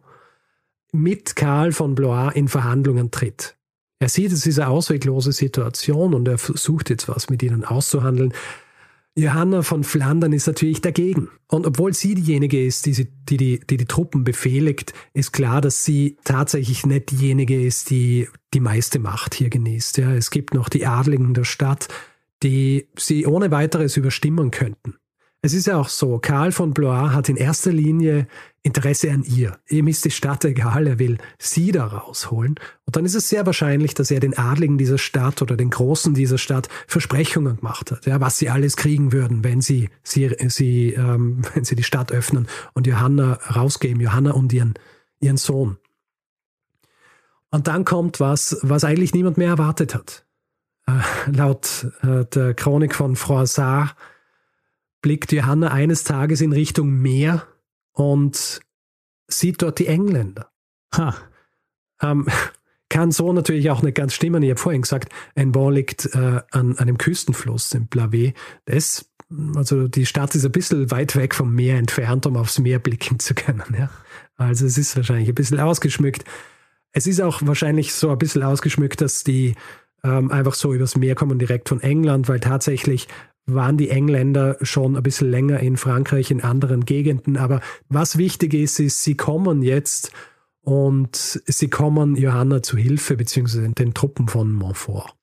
[0.92, 3.56] mit Karl von Blois in Verhandlungen tritt.
[4.00, 8.34] Er sieht, es ist eine ausweglose Situation und er versucht jetzt was mit ihnen auszuhandeln.
[9.16, 11.30] Johanna von Flandern ist natürlich dagegen.
[11.48, 15.84] Und obwohl sie diejenige ist, die, die, die, die, die Truppen befehligt, ist klar, dass
[15.84, 19.98] sie tatsächlich nicht diejenige ist, die die meiste Macht hier genießt.
[19.98, 21.90] Ja, es gibt noch die Adligen der Stadt,
[22.42, 24.96] die sie ohne weiteres überstimmen könnten.
[25.42, 28.28] Es ist ja auch so, Karl von Blois hat in erster Linie
[28.64, 29.58] Interesse an ihr.
[29.70, 32.56] Ihm ist die Stadt egal, er will sie da rausholen.
[32.86, 36.14] Und dann ist es sehr wahrscheinlich, dass er den Adligen dieser Stadt oder den Großen
[36.14, 40.94] dieser Stadt Versprechungen gemacht hat, ja, was sie alles kriegen würden, wenn sie, sie, sie,
[40.94, 44.76] ähm, wenn sie die Stadt öffnen und Johanna rausgeben, Johanna und ihren,
[45.20, 45.78] ihren Sohn.
[47.50, 50.26] Und dann kommt was, was eigentlich niemand mehr erwartet hat.
[50.86, 53.96] Äh, laut äh, der Chronik von Froissart
[55.02, 57.48] blickt Johanna eines Tages in Richtung Meer
[57.94, 58.62] und
[59.28, 60.52] sieht dort die Engländer.
[60.96, 61.16] Ha.
[62.02, 62.28] Ähm,
[62.90, 64.44] kann so natürlich auch nicht ganz stimmen.
[64.44, 68.36] Ich habe vorhin gesagt, ein Ball liegt äh, an, einem Küstenfluss im Blavet.
[68.66, 69.10] Das,
[69.56, 73.20] also die Stadt ist ein bisschen weit weg vom Meer entfernt, um aufs Meer blicken
[73.20, 73.64] zu können.
[73.78, 73.90] Ja?
[74.36, 76.26] Also es ist wahrscheinlich ein bisschen ausgeschmückt.
[76.92, 79.56] Es ist auch wahrscheinlich so ein bisschen ausgeschmückt, dass die
[80.04, 83.08] ähm, einfach so übers Meer kommen direkt von England, weil tatsächlich
[83.46, 87.38] waren die Engländer schon ein bisschen länger in Frankreich, in anderen Gegenden.
[87.38, 90.12] Aber was wichtig ist, ist, sie kommen jetzt
[90.62, 95.16] und sie kommen Johanna zu Hilfe, beziehungsweise den Truppen von Montfort.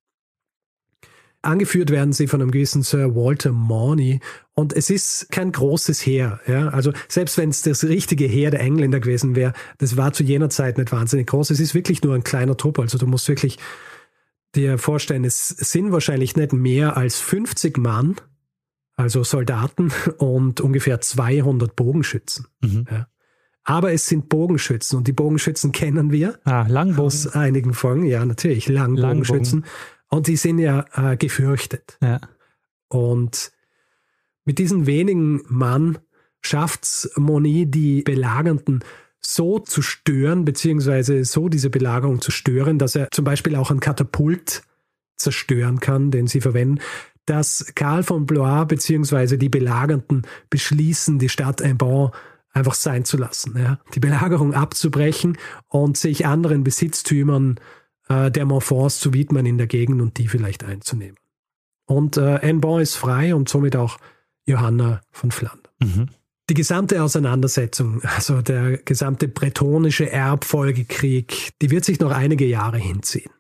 [1.41, 4.19] Angeführt werden sie von einem gewissen Sir Walter Morney
[4.55, 6.41] und es ist kein großes Heer.
[6.49, 6.69] Ja?
[6.71, 10.51] Also selbst wenn es das richtige Heer der Engländer gewesen wäre, das war zu jener
[10.51, 11.51] Zeit nicht wahnsinnig groß.
[11.51, 12.81] Es ist wirklich nur ein kleiner Trupp.
[12.81, 13.59] Also du musst wirklich
[14.55, 18.17] dir vorstellen, es sind wahrscheinlich nicht mehr als 50 Mann,
[18.97, 22.47] also Soldaten und ungefähr 200 Bogenschützen.
[22.61, 22.87] Mhm.
[22.91, 23.09] Ja.
[23.65, 27.05] Aber es sind Bogenschützen und die Bogenschützen kennen wir ah, Langbogen.
[27.05, 28.07] aus einigen Folgen.
[28.07, 29.61] Ja, natürlich, Langbogenschützen.
[29.61, 29.79] Langbogen.
[30.09, 31.99] Und die sind ja äh, gefürchtet.
[32.01, 32.21] Ja.
[32.89, 33.53] Und
[34.47, 35.99] mit diesen wenigen Mann
[36.41, 38.83] schafft Moni die Belagernden
[39.29, 43.81] so zu stören, beziehungsweise so diese Belagerung zu stören, dass er zum Beispiel auch ein
[43.81, 44.63] Katapult
[45.17, 46.81] zerstören kann, den sie verwenden,
[47.27, 52.11] dass Karl von Blois beziehungsweise die Belagernden beschließen, die Stadt Aimban
[52.53, 53.79] einfach sein zu lassen, ja?
[53.95, 55.37] die Belagerung abzubrechen
[55.69, 57.61] und sich anderen Besitztümern
[58.09, 61.19] äh, der Montforts zu widmen in der Gegend und die vielleicht einzunehmen.
[61.85, 63.99] Und äh, Aimban ist frei und somit auch
[64.47, 65.73] Johanna von Flandern.
[65.81, 66.07] Mhm.
[66.49, 73.31] Die gesamte Auseinandersetzung, also der gesamte bretonische Erbfolgekrieg, die wird sich noch einige Jahre hinziehen.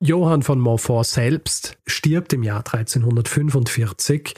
[0.00, 4.34] Johann von Montfort selbst stirbt im Jahr 1345,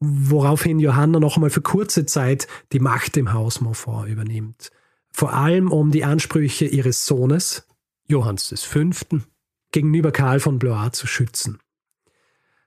[0.00, 4.72] woraufhin Johanna noch einmal für kurze Zeit die Macht im Haus Montfort übernimmt.
[5.12, 7.66] Vor allem um die Ansprüche ihres Sohnes,
[8.08, 8.90] Johanns V.,
[9.70, 11.60] gegenüber Karl von Blois zu schützen.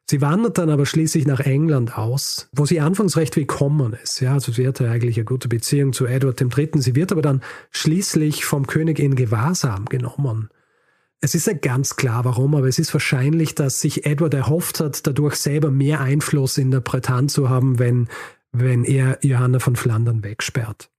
[0.09, 4.19] Sie wandert dann aber schließlich nach England aus, wo sie anfangs recht willkommen ist.
[4.19, 6.71] Ja, also sie hatte eigentlich eine gute Beziehung zu Edward III.
[6.81, 10.49] Sie wird aber dann schließlich vom König in Gewahrsam genommen.
[11.21, 15.07] Es ist nicht ganz klar, warum, aber es ist wahrscheinlich, dass sich Edward erhofft hat,
[15.07, 18.09] dadurch selber mehr Einfluss in der Bretagne zu haben, wenn,
[18.51, 20.89] wenn er Johanna von Flandern wegsperrt.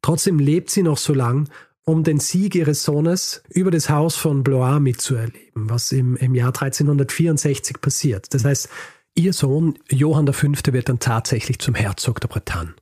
[0.00, 1.48] Trotzdem lebt sie noch so lang
[1.90, 6.48] um den Sieg ihres Sohnes über das Haus von Blois mitzuerleben, was im, im Jahr
[6.48, 8.32] 1364 passiert.
[8.32, 8.68] Das heißt,
[9.14, 10.48] ihr Sohn Johann V.
[10.72, 12.74] wird dann tatsächlich zum Herzog der Bretagne.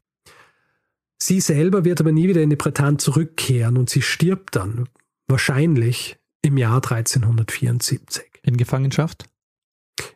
[1.20, 4.88] Sie selber wird aber nie wieder in die Bretagne zurückkehren und sie stirbt dann
[5.26, 8.24] wahrscheinlich im Jahr 1374.
[8.42, 9.24] In Gefangenschaft?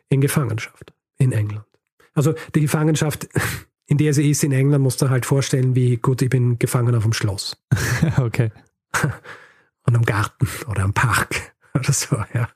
[0.09, 1.65] In Gefangenschaft in England.
[2.13, 3.27] Also die Gefangenschaft,
[3.87, 6.95] in der sie ist in England, musst du halt vorstellen, wie gut ich bin gefangen
[6.95, 7.57] auf dem Schloss.
[8.17, 8.51] okay.
[9.85, 12.47] und am Garten oder am Park oder so, ja.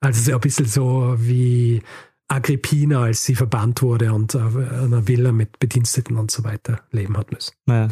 [0.00, 1.82] Also so ein bisschen so wie
[2.28, 7.16] Agrippina, als sie verbannt wurde und auf einer Villa mit Bediensteten und so weiter leben
[7.18, 7.52] hat müssen.
[7.68, 7.88] Ja.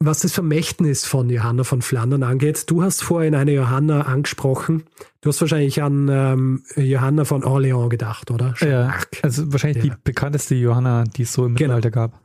[0.00, 4.84] was das Vermächtnis von Johanna von Flandern angeht, du hast vorhin eine Johanna angesprochen.
[5.20, 8.54] Du hast wahrscheinlich an ähm, Johanna von Orléans gedacht, oder?
[8.60, 9.94] Ja, also wahrscheinlich ja.
[9.94, 11.74] die bekannteste Johanna, die es so im genau.
[11.74, 12.20] Mittelalter gab.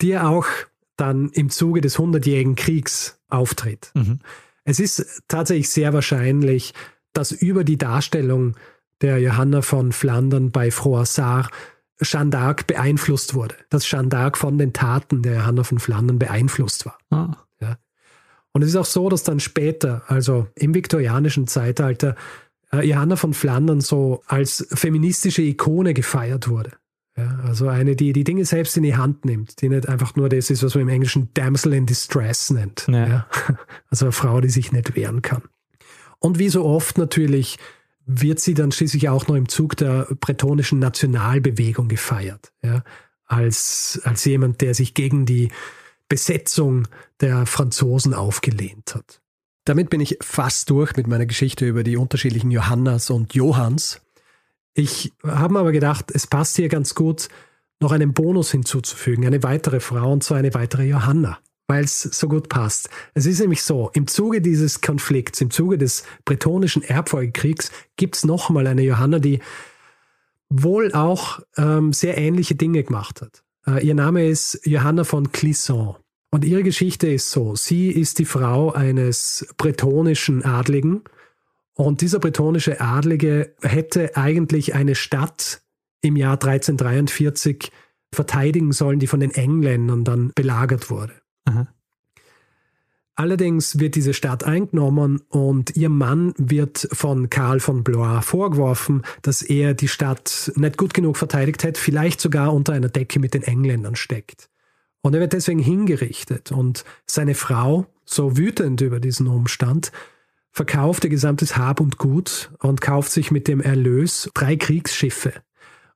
[0.00, 0.46] Die auch
[0.96, 3.90] dann im Zuge des Hundertjährigen Kriegs auftritt.
[3.94, 4.20] Mhm.
[4.64, 6.74] Es ist tatsächlich sehr wahrscheinlich,
[7.12, 8.56] dass über die Darstellung
[9.00, 11.50] der Johanna von Flandern bei Froissart
[12.00, 13.56] Jeanne d'Arc beeinflusst wurde.
[13.70, 16.98] Dass Jeanne d'Arc von den Taten der Johanna von Flandern beeinflusst war.
[17.10, 17.36] Ah.
[17.60, 17.78] Ja.
[18.52, 22.16] Und es ist auch so, dass dann später, also im viktorianischen Zeitalter,
[22.72, 26.72] äh, Johanna von Flandern so als feministische Ikone gefeiert wurde.
[27.16, 30.30] Ja, also eine, die die Dinge selbst in die Hand nimmt, die nicht einfach nur
[30.30, 32.86] das ist, was man im Englischen Damsel in Distress nennt.
[32.88, 33.06] Ja.
[33.06, 33.26] Ja.
[33.90, 35.42] Also eine Frau, die sich nicht wehren kann.
[36.18, 37.58] Und wie so oft natürlich
[38.06, 42.52] wird sie dann schließlich auch noch im Zug der bretonischen Nationalbewegung gefeiert.
[42.62, 42.82] Ja,
[43.26, 45.50] als, als jemand, der sich gegen die
[46.08, 46.88] Besetzung
[47.20, 49.20] der Franzosen aufgelehnt hat.
[49.64, 54.00] Damit bin ich fast durch mit meiner Geschichte über die unterschiedlichen Johannas und Johanns.
[54.74, 57.28] Ich habe mir aber gedacht, es passt hier ganz gut,
[57.80, 62.28] noch einen Bonus hinzuzufügen, eine weitere Frau, und zwar eine weitere Johanna, weil es so
[62.28, 62.88] gut passt.
[63.14, 68.24] Es ist nämlich so, im Zuge dieses Konflikts, im Zuge des bretonischen Erbfolgekriegs, gibt es
[68.24, 69.40] nochmal eine Johanna, die
[70.48, 73.42] wohl auch ähm, sehr ähnliche Dinge gemacht hat.
[73.66, 75.96] Äh, ihr Name ist Johanna von Clisson.
[76.30, 81.02] Und ihre Geschichte ist so, sie ist die Frau eines bretonischen Adligen,
[81.74, 85.62] und dieser bretonische Adlige hätte eigentlich eine Stadt
[86.00, 87.70] im Jahr 1343
[88.12, 91.14] verteidigen sollen, die von den Engländern dann belagert wurde.
[91.44, 91.66] Aha.
[93.14, 99.42] Allerdings wird diese Stadt eingenommen und ihr Mann wird von Karl von Blois vorgeworfen, dass
[99.42, 103.42] er die Stadt nicht gut genug verteidigt hat, vielleicht sogar unter einer Decke mit den
[103.42, 104.48] Engländern steckt.
[105.02, 109.92] Und er wird deswegen hingerichtet und seine Frau, so wütend über diesen Umstand,
[110.52, 115.32] verkauft ihr gesamtes Hab und Gut und kauft sich mit dem Erlös drei Kriegsschiffe.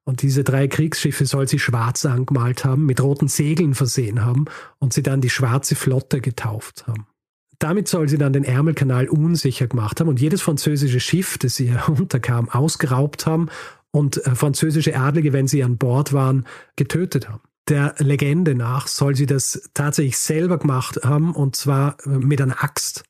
[0.05, 4.47] Und diese drei Kriegsschiffe soll sie schwarz angemalt haben, mit roten Segeln versehen haben
[4.79, 7.07] und sie dann die schwarze Flotte getauft haben.
[7.59, 11.83] Damit soll sie dann den Ärmelkanal unsicher gemacht haben und jedes französische Schiff, das ihr
[11.89, 13.49] unterkam, ausgeraubt haben
[13.91, 16.47] und äh, französische Adlige, wenn sie an Bord waren,
[16.77, 17.43] getötet haben.
[17.69, 22.63] Der Legende nach soll sie das tatsächlich selber gemacht haben und zwar äh, mit einer
[22.63, 23.05] Axt.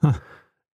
[0.00, 0.14] Hm.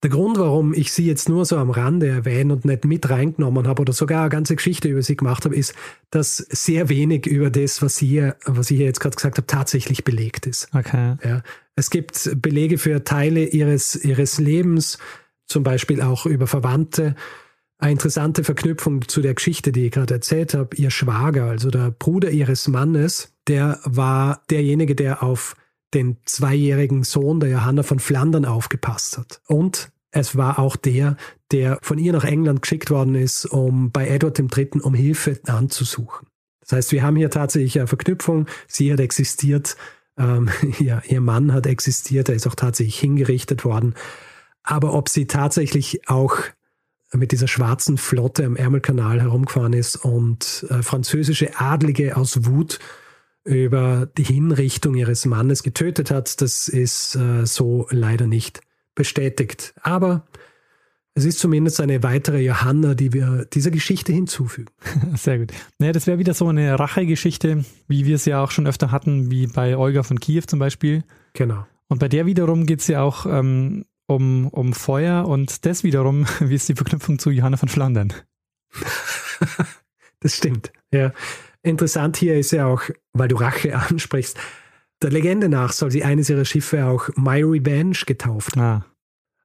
[0.05, 3.67] Der Grund, warum ich sie jetzt nur so am Rande erwähne und nicht mit reingenommen
[3.67, 5.75] habe oder sogar eine ganze Geschichte über sie gemacht habe, ist,
[6.11, 10.05] dass sehr wenig über das, was, hier, was ich hier jetzt gerade gesagt habe, tatsächlich
[10.05, 10.69] belegt ist.
[10.73, 11.17] Okay.
[11.25, 11.43] Ja,
[11.75, 14.99] es gibt Belege für Teile ihres, ihres Lebens,
[15.47, 17.17] zum Beispiel auch über Verwandte.
[17.79, 20.77] Eine interessante Verknüpfung zu der Geschichte, die ich gerade erzählt habe.
[20.77, 25.57] Ihr Schwager, also der Bruder ihres Mannes, der war derjenige, der auf
[25.95, 29.41] den zweijährigen Sohn der Johanna von Flandern aufgepasst hat.
[29.47, 31.17] Und es war auch der,
[31.51, 34.81] der von ihr nach England geschickt worden ist, um bei Edward III.
[34.83, 36.29] um Hilfe anzusuchen.
[36.61, 38.47] Das heißt, wir haben hier tatsächlich eine Verknüpfung.
[38.67, 39.77] Sie hat existiert,
[40.19, 43.95] ähm, ja, ihr Mann hat existiert, er ist auch tatsächlich hingerichtet worden.
[44.63, 46.37] Aber ob sie tatsächlich auch
[47.13, 52.79] mit dieser schwarzen Flotte am Ärmelkanal herumgefahren ist und äh, französische Adlige aus Wut
[53.49, 58.61] über die Hinrichtung ihres Mannes getötet hat, das ist äh, so leider nicht
[58.95, 59.75] bestätigt.
[59.83, 60.27] Aber
[61.15, 64.71] es ist zumindest eine weitere Johanna, die wir dieser Geschichte hinzufügen.
[65.15, 65.53] Sehr gut.
[65.79, 69.31] Naja, das wäre wieder so eine Rachegeschichte, wie wir es ja auch schon öfter hatten,
[69.31, 71.03] wie bei Olga von Kiew zum Beispiel.
[71.33, 71.67] Genau.
[71.89, 76.27] Und bei der wiederum geht es ja auch ähm, um, um Feuer und das wiederum,
[76.41, 78.13] wie ist die Verknüpfung zu Johanna von Flandern?
[80.21, 81.13] das stimmt, ja.
[81.69, 84.39] Interessant hier ist ja auch, weil du Rache ansprichst,
[85.03, 88.83] der Legende nach soll sie eines ihrer Schiffe auch My Revenge getauft haben.
[88.83, 88.85] Ah.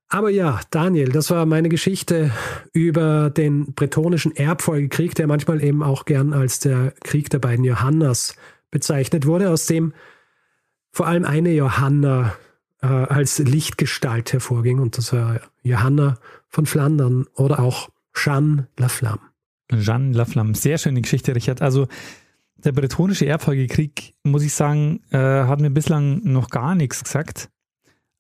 [0.09, 2.31] Aber ja, Daniel, das war meine Geschichte
[2.71, 8.35] über den bretonischen Erbfolgekrieg, der manchmal eben auch gern als der Krieg der beiden Johannas
[8.69, 9.93] bezeichnet wurde, aus dem
[10.91, 12.35] vor allem eine Johanna
[12.83, 19.32] äh, als Lichtgestalt hervorging, und das war Johanna von Flandern oder auch Jeanne La Flamme.
[19.71, 20.55] Jeanne Laflamme.
[20.55, 21.61] Sehr schöne Geschichte, Richard.
[21.61, 21.87] Also
[22.57, 27.49] der bretonische Erbfolgekrieg, muss ich sagen, äh, hat mir bislang noch gar nichts gesagt.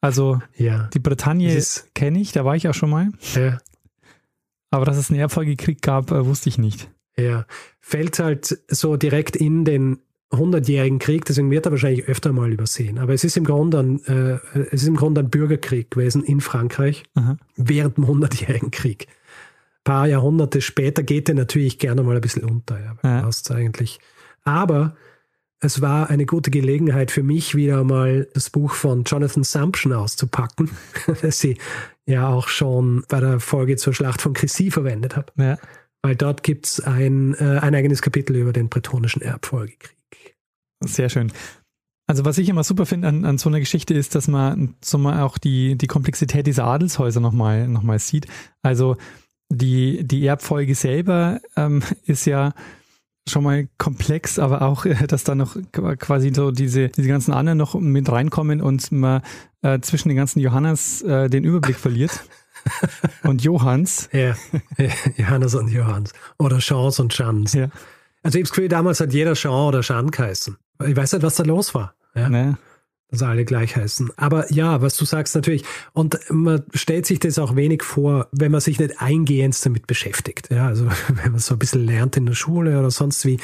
[0.01, 0.89] Also ja.
[0.93, 1.63] die Bretagne
[1.93, 3.09] kenne ich, da war ich auch schon mal.
[3.35, 3.57] Ja.
[4.69, 6.89] Aber dass es einen Erbfolgekrieg gab, äh, wusste ich nicht.
[7.15, 7.45] Ja,
[7.79, 9.99] fällt halt so direkt in den
[10.31, 12.97] 100-jährigen Krieg, deswegen wird er wahrscheinlich öfter mal übersehen.
[12.97, 14.39] Aber es ist im Grunde ein, äh,
[14.71, 17.37] es ist im Grunde ein Bürgerkrieg gewesen in Frankreich Aha.
[17.55, 19.07] während dem 100-jährigen Krieg
[19.83, 22.79] paar Jahrhunderte später geht er natürlich gerne mal ein bisschen unter.
[22.79, 23.29] Ja, ja.
[23.51, 23.99] eigentlich.
[24.43, 24.95] Aber
[25.59, 30.69] es war eine gute Gelegenheit für mich, wieder mal das Buch von Jonathan Sumption auszupacken,
[31.21, 31.57] das sie
[32.05, 35.31] ja auch schon bei der Folge zur Schlacht von Chrissy verwendet habe.
[35.37, 35.57] Ja.
[36.01, 40.35] Weil dort gibt es ein, äh, ein eigenes Kapitel über den bretonischen Erbfolgekrieg.
[40.83, 41.31] Sehr schön.
[42.07, 44.97] Also was ich immer super finde an, an so einer Geschichte ist, dass man so
[44.97, 48.27] mal auch die, die Komplexität dieser Adelshäuser nochmal noch mal sieht.
[48.61, 48.97] Also
[49.53, 52.53] die, die Erbfolge selber ähm, ist ja
[53.27, 57.75] schon mal komplex, aber auch, dass da noch quasi so diese, diese ganzen anderen noch
[57.75, 59.21] mit reinkommen und man
[59.61, 62.11] äh, zwischen den ganzen Johannes äh, den Überblick verliert.
[63.23, 64.09] und Johanns.
[64.13, 64.35] Ja,
[65.17, 66.13] Johannes und Johannes.
[66.39, 67.59] Oder Chance und Chance.
[67.59, 67.67] Ja.
[68.21, 70.55] Also ich habe damals hat jeder Jean oder Jean geheißen.
[70.85, 71.93] Ich weiß nicht, was da los war.
[72.15, 72.29] Ja?
[72.29, 72.53] Nee
[73.13, 74.11] dass alle gleich heißen.
[74.17, 75.63] Aber ja, was du sagst natürlich.
[75.93, 80.49] Und man stellt sich das auch wenig vor, wenn man sich nicht eingehend damit beschäftigt.
[80.51, 80.87] Ja, also
[81.23, 83.39] wenn man so ein bisschen lernt in der Schule oder sonst wie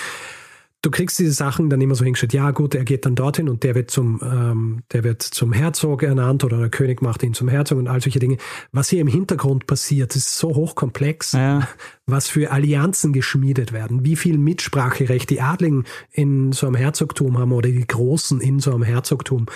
[0.82, 3.64] du kriegst diese Sachen dann immer so hingestellt, ja gut, er geht dann dorthin und
[3.64, 7.50] der wird zum, ähm, der wird zum Herzog ernannt oder der König macht ihn zum
[7.50, 8.38] Herzog und all solche Dinge.
[8.72, 11.68] Was hier im Hintergrund passiert, ist so hochkomplex, ja.
[12.06, 17.52] was für Allianzen geschmiedet werden, wie viel Mitspracherecht die Adligen in so einem Herzogtum haben
[17.52, 19.48] oder die Großen in so einem Herzogtum,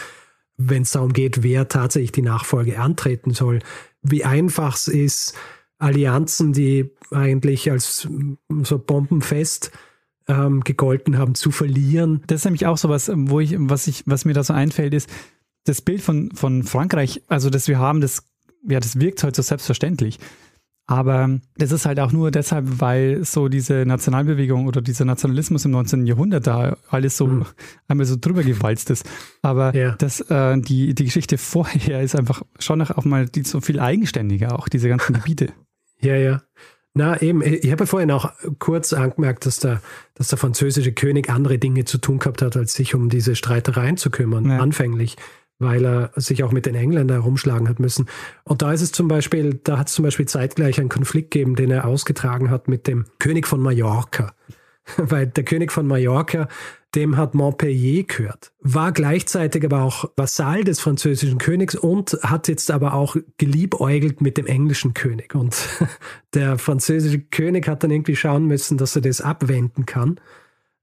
[0.57, 3.59] wenn es darum geht, wer tatsächlich die Nachfolge antreten soll,
[4.01, 5.35] wie einfach es ist,
[5.77, 8.07] Allianzen, die eigentlich als
[8.63, 9.71] so bombenfest
[10.27, 12.23] ähm, gegolten haben, zu verlieren.
[12.27, 14.93] Das ist nämlich auch so was, wo ich, was ich, was mir da so einfällt,
[14.93, 15.09] ist,
[15.65, 18.23] das Bild von, von Frankreich, also das wir haben, das,
[18.67, 20.19] ja, das wirkt halt so selbstverständlich.
[20.85, 25.71] Aber das ist halt auch nur deshalb, weil so diese Nationalbewegung oder dieser Nationalismus im
[25.71, 26.05] 19.
[26.05, 27.45] Jahrhundert da alles so mhm.
[27.87, 29.09] einmal so drüber gewalzt ist.
[29.41, 29.95] Aber ja.
[29.95, 33.79] das, äh, die, die Geschichte vorher ist einfach schon noch auch mal die, so viel
[33.79, 35.53] eigenständiger, auch diese ganzen Gebiete.
[36.01, 36.41] Ja, ja.
[36.95, 39.81] Na eben, ich habe ja vorhin auch kurz angemerkt, dass der,
[40.13, 43.97] dass der französische König andere Dinge zu tun gehabt hat, als sich um diese Streitereien
[43.97, 44.59] zu kümmern, ja.
[44.59, 45.17] anfänglich,
[45.57, 48.07] weil er sich auch mit den Engländern herumschlagen hat müssen.
[48.43, 51.55] Und da ist es zum Beispiel, da hat es zum Beispiel zeitgleich einen Konflikt gegeben,
[51.55, 54.33] den er ausgetragen hat mit dem König von Mallorca.
[54.97, 56.47] weil der König von Mallorca
[56.95, 62.69] dem hat Montpellier gehört, war gleichzeitig aber auch Vasall des französischen Königs und hat jetzt
[62.69, 65.35] aber auch geliebäugelt mit dem englischen König.
[65.35, 65.55] Und
[66.33, 70.19] der französische König hat dann irgendwie schauen müssen, dass er das abwenden kann,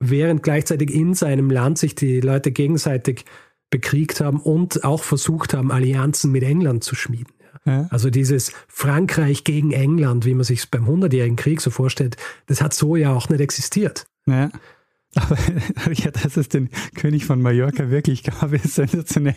[0.00, 3.24] während gleichzeitig in seinem Land sich die Leute gegenseitig
[3.70, 7.32] bekriegt haben und auch versucht haben, Allianzen mit England zu schmieden.
[7.64, 7.86] Ja.
[7.90, 12.62] Also dieses Frankreich gegen England, wie man sich es beim Hundertjährigen Krieg so vorstellt, das
[12.62, 14.06] hat so ja auch nicht existiert.
[14.26, 14.50] Ja.
[15.14, 15.36] Aber
[15.92, 19.36] ja, dass es den König von Mallorca wirklich gab, ist sensationell.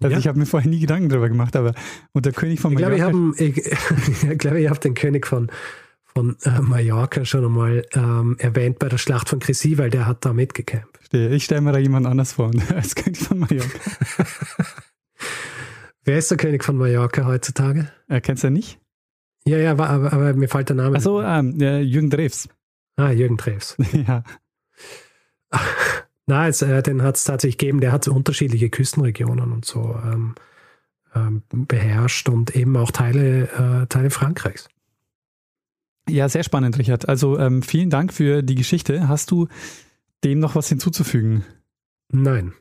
[0.00, 0.18] Also ja.
[0.18, 1.74] ich habe mir vorher nie Gedanken darüber gemacht, aber
[2.12, 2.94] und der König von Mallorca.
[2.94, 5.50] Ich glaube, ich, ich, ich, glaube, ich habe den König von,
[6.04, 10.24] von äh, Mallorca schon einmal ähm, erwähnt bei der Schlacht von Chrissy, weil der hat
[10.24, 11.12] da mitgekämpft.
[11.12, 13.80] Ich stelle mir da jemand anders vor als König von Mallorca.
[16.04, 17.90] Wer ist der König von Mallorca heutzutage?
[18.08, 18.78] Er äh, kennst du nicht?
[19.46, 20.96] Ja, ja, aber, aber, aber mir fällt der Name.
[20.96, 22.48] Achso, ähm, Jürgen Drews.
[22.96, 23.76] Ah, Jürgen Drews.
[23.92, 24.22] ja.
[26.26, 27.80] Nein, es, äh, den hat es tatsächlich gegeben.
[27.80, 30.34] Der hat unterschiedliche Küstenregionen und so ähm,
[31.14, 34.68] ähm, beherrscht und eben auch Teile, äh, Teile Frankreichs.
[36.08, 37.08] Ja, sehr spannend, Richard.
[37.08, 39.08] Also ähm, vielen Dank für die Geschichte.
[39.08, 39.48] Hast du
[40.22, 41.44] dem noch was hinzuzufügen?
[42.10, 42.52] Nein.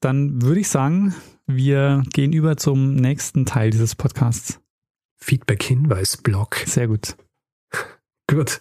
[0.00, 1.14] Dann würde ich sagen,
[1.46, 4.60] wir gehen über zum nächsten Teil dieses Podcasts.
[5.18, 6.56] Feedback-Hinweis-Blog.
[6.66, 7.16] Sehr gut.
[8.28, 8.60] gut.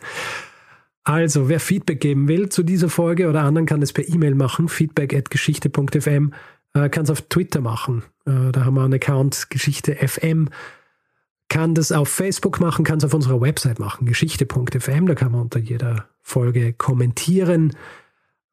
[1.04, 4.70] Also, wer Feedback geben will zu dieser Folge oder anderen, kann es per E-Mail machen,
[4.70, 6.34] feedback.geschichte.fm,
[6.74, 8.04] äh, kann es auf Twitter machen.
[8.26, 10.50] Äh, da haben wir einen Account Geschichte FM.
[11.50, 15.08] Kann das auf Facebook machen, kann es auf unserer Website machen, geschichte.fm.
[15.08, 17.76] Da kann man unter jeder Folge kommentieren.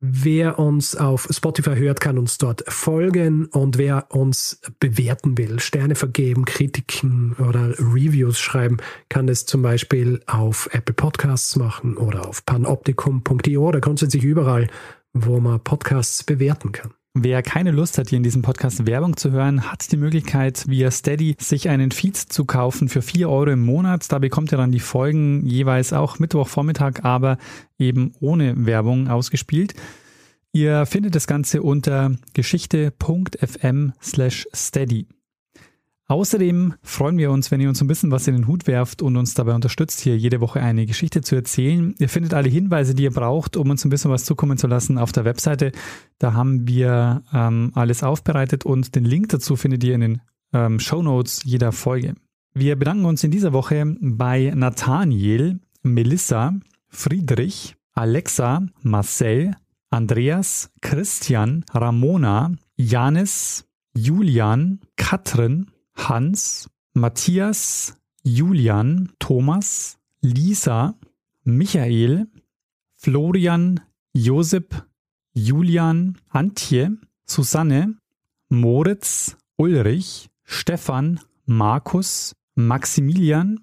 [0.01, 5.97] Wer uns auf Spotify hört, kann uns dort folgen und wer uns bewerten will, Sterne
[5.97, 8.77] vergeben, Kritiken oder Reviews schreiben,
[9.09, 14.69] kann das zum Beispiel auf Apple Podcasts machen oder auf panoptikum.io oder grundsätzlich überall,
[15.15, 16.93] wo man Podcasts bewerten kann.
[17.21, 20.89] Wer keine Lust hat, hier in diesem Podcast Werbung zu hören, hat die Möglichkeit, via
[20.93, 24.13] Steady sich einen Feed zu kaufen für 4 Euro im Monat.
[24.13, 27.39] Da bekommt ihr dann die Folgen jeweils auch Mittwochvormittag, aber
[27.77, 29.75] eben ohne Werbung ausgespielt.
[30.53, 35.09] Ihr findet das Ganze unter geschichte.fm slash steady.
[36.11, 39.19] Außerdem freuen wir uns, wenn ihr uns ein bisschen was in den Hut werft und
[39.19, 41.95] uns dabei unterstützt, hier jede Woche eine Geschichte zu erzählen.
[41.99, 44.97] Ihr findet alle Hinweise, die ihr braucht, um uns ein bisschen was zukommen zu lassen,
[44.97, 45.71] auf der Webseite.
[46.19, 50.21] Da haben wir ähm, alles aufbereitet und den Link dazu findet ihr in den
[50.55, 52.15] ähm, Show Notes jeder Folge.
[52.55, 56.55] Wir bedanken uns in dieser Woche bei Nathaniel, Melissa,
[56.89, 59.57] Friedrich, Alexa, Marcel,
[59.91, 65.67] Andreas, Christian, Ramona, Janis, Julian, Katrin,
[65.99, 70.95] Hans, Matthias, Julian, Thomas, Lisa,
[71.45, 72.27] Michael,
[72.97, 73.81] Florian,
[74.15, 74.75] Josep,
[75.35, 76.91] Julian, Antje,
[77.27, 77.99] Susanne,
[78.49, 83.61] Moritz, Ulrich, Stefan, Markus, Maximilian,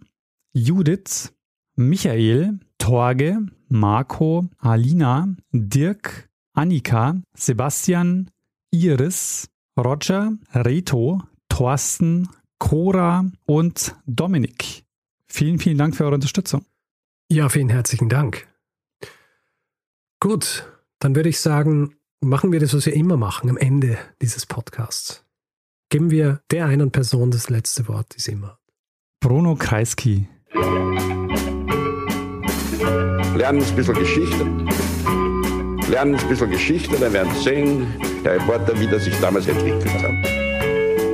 [0.53, 1.31] Judith,
[1.75, 3.37] Michael, Torge,
[3.69, 8.29] Marco, Alina, Dirk, Annika, Sebastian,
[8.71, 11.19] Iris, Roger, Reto,
[11.55, 12.27] Thorsten,
[12.59, 14.83] Cora und Dominik.
[15.25, 16.65] Vielen, vielen Dank für eure Unterstützung.
[17.31, 18.45] Ja, vielen herzlichen Dank.
[20.19, 24.45] Gut, dann würde ich sagen, machen wir das, was wir immer machen am Ende dieses
[24.45, 25.23] Podcasts.
[25.89, 28.59] Geben wir der einen Person das letzte Wort, die sie immer
[29.21, 30.27] Bruno Kreisky.
[33.33, 34.43] Lernen ein bisschen Geschichte.
[35.89, 37.87] Lernen ein bisschen Geschichte, dann werden Sie sehen,
[38.25, 40.34] der Reporter, wie das sich damals entwickelt hat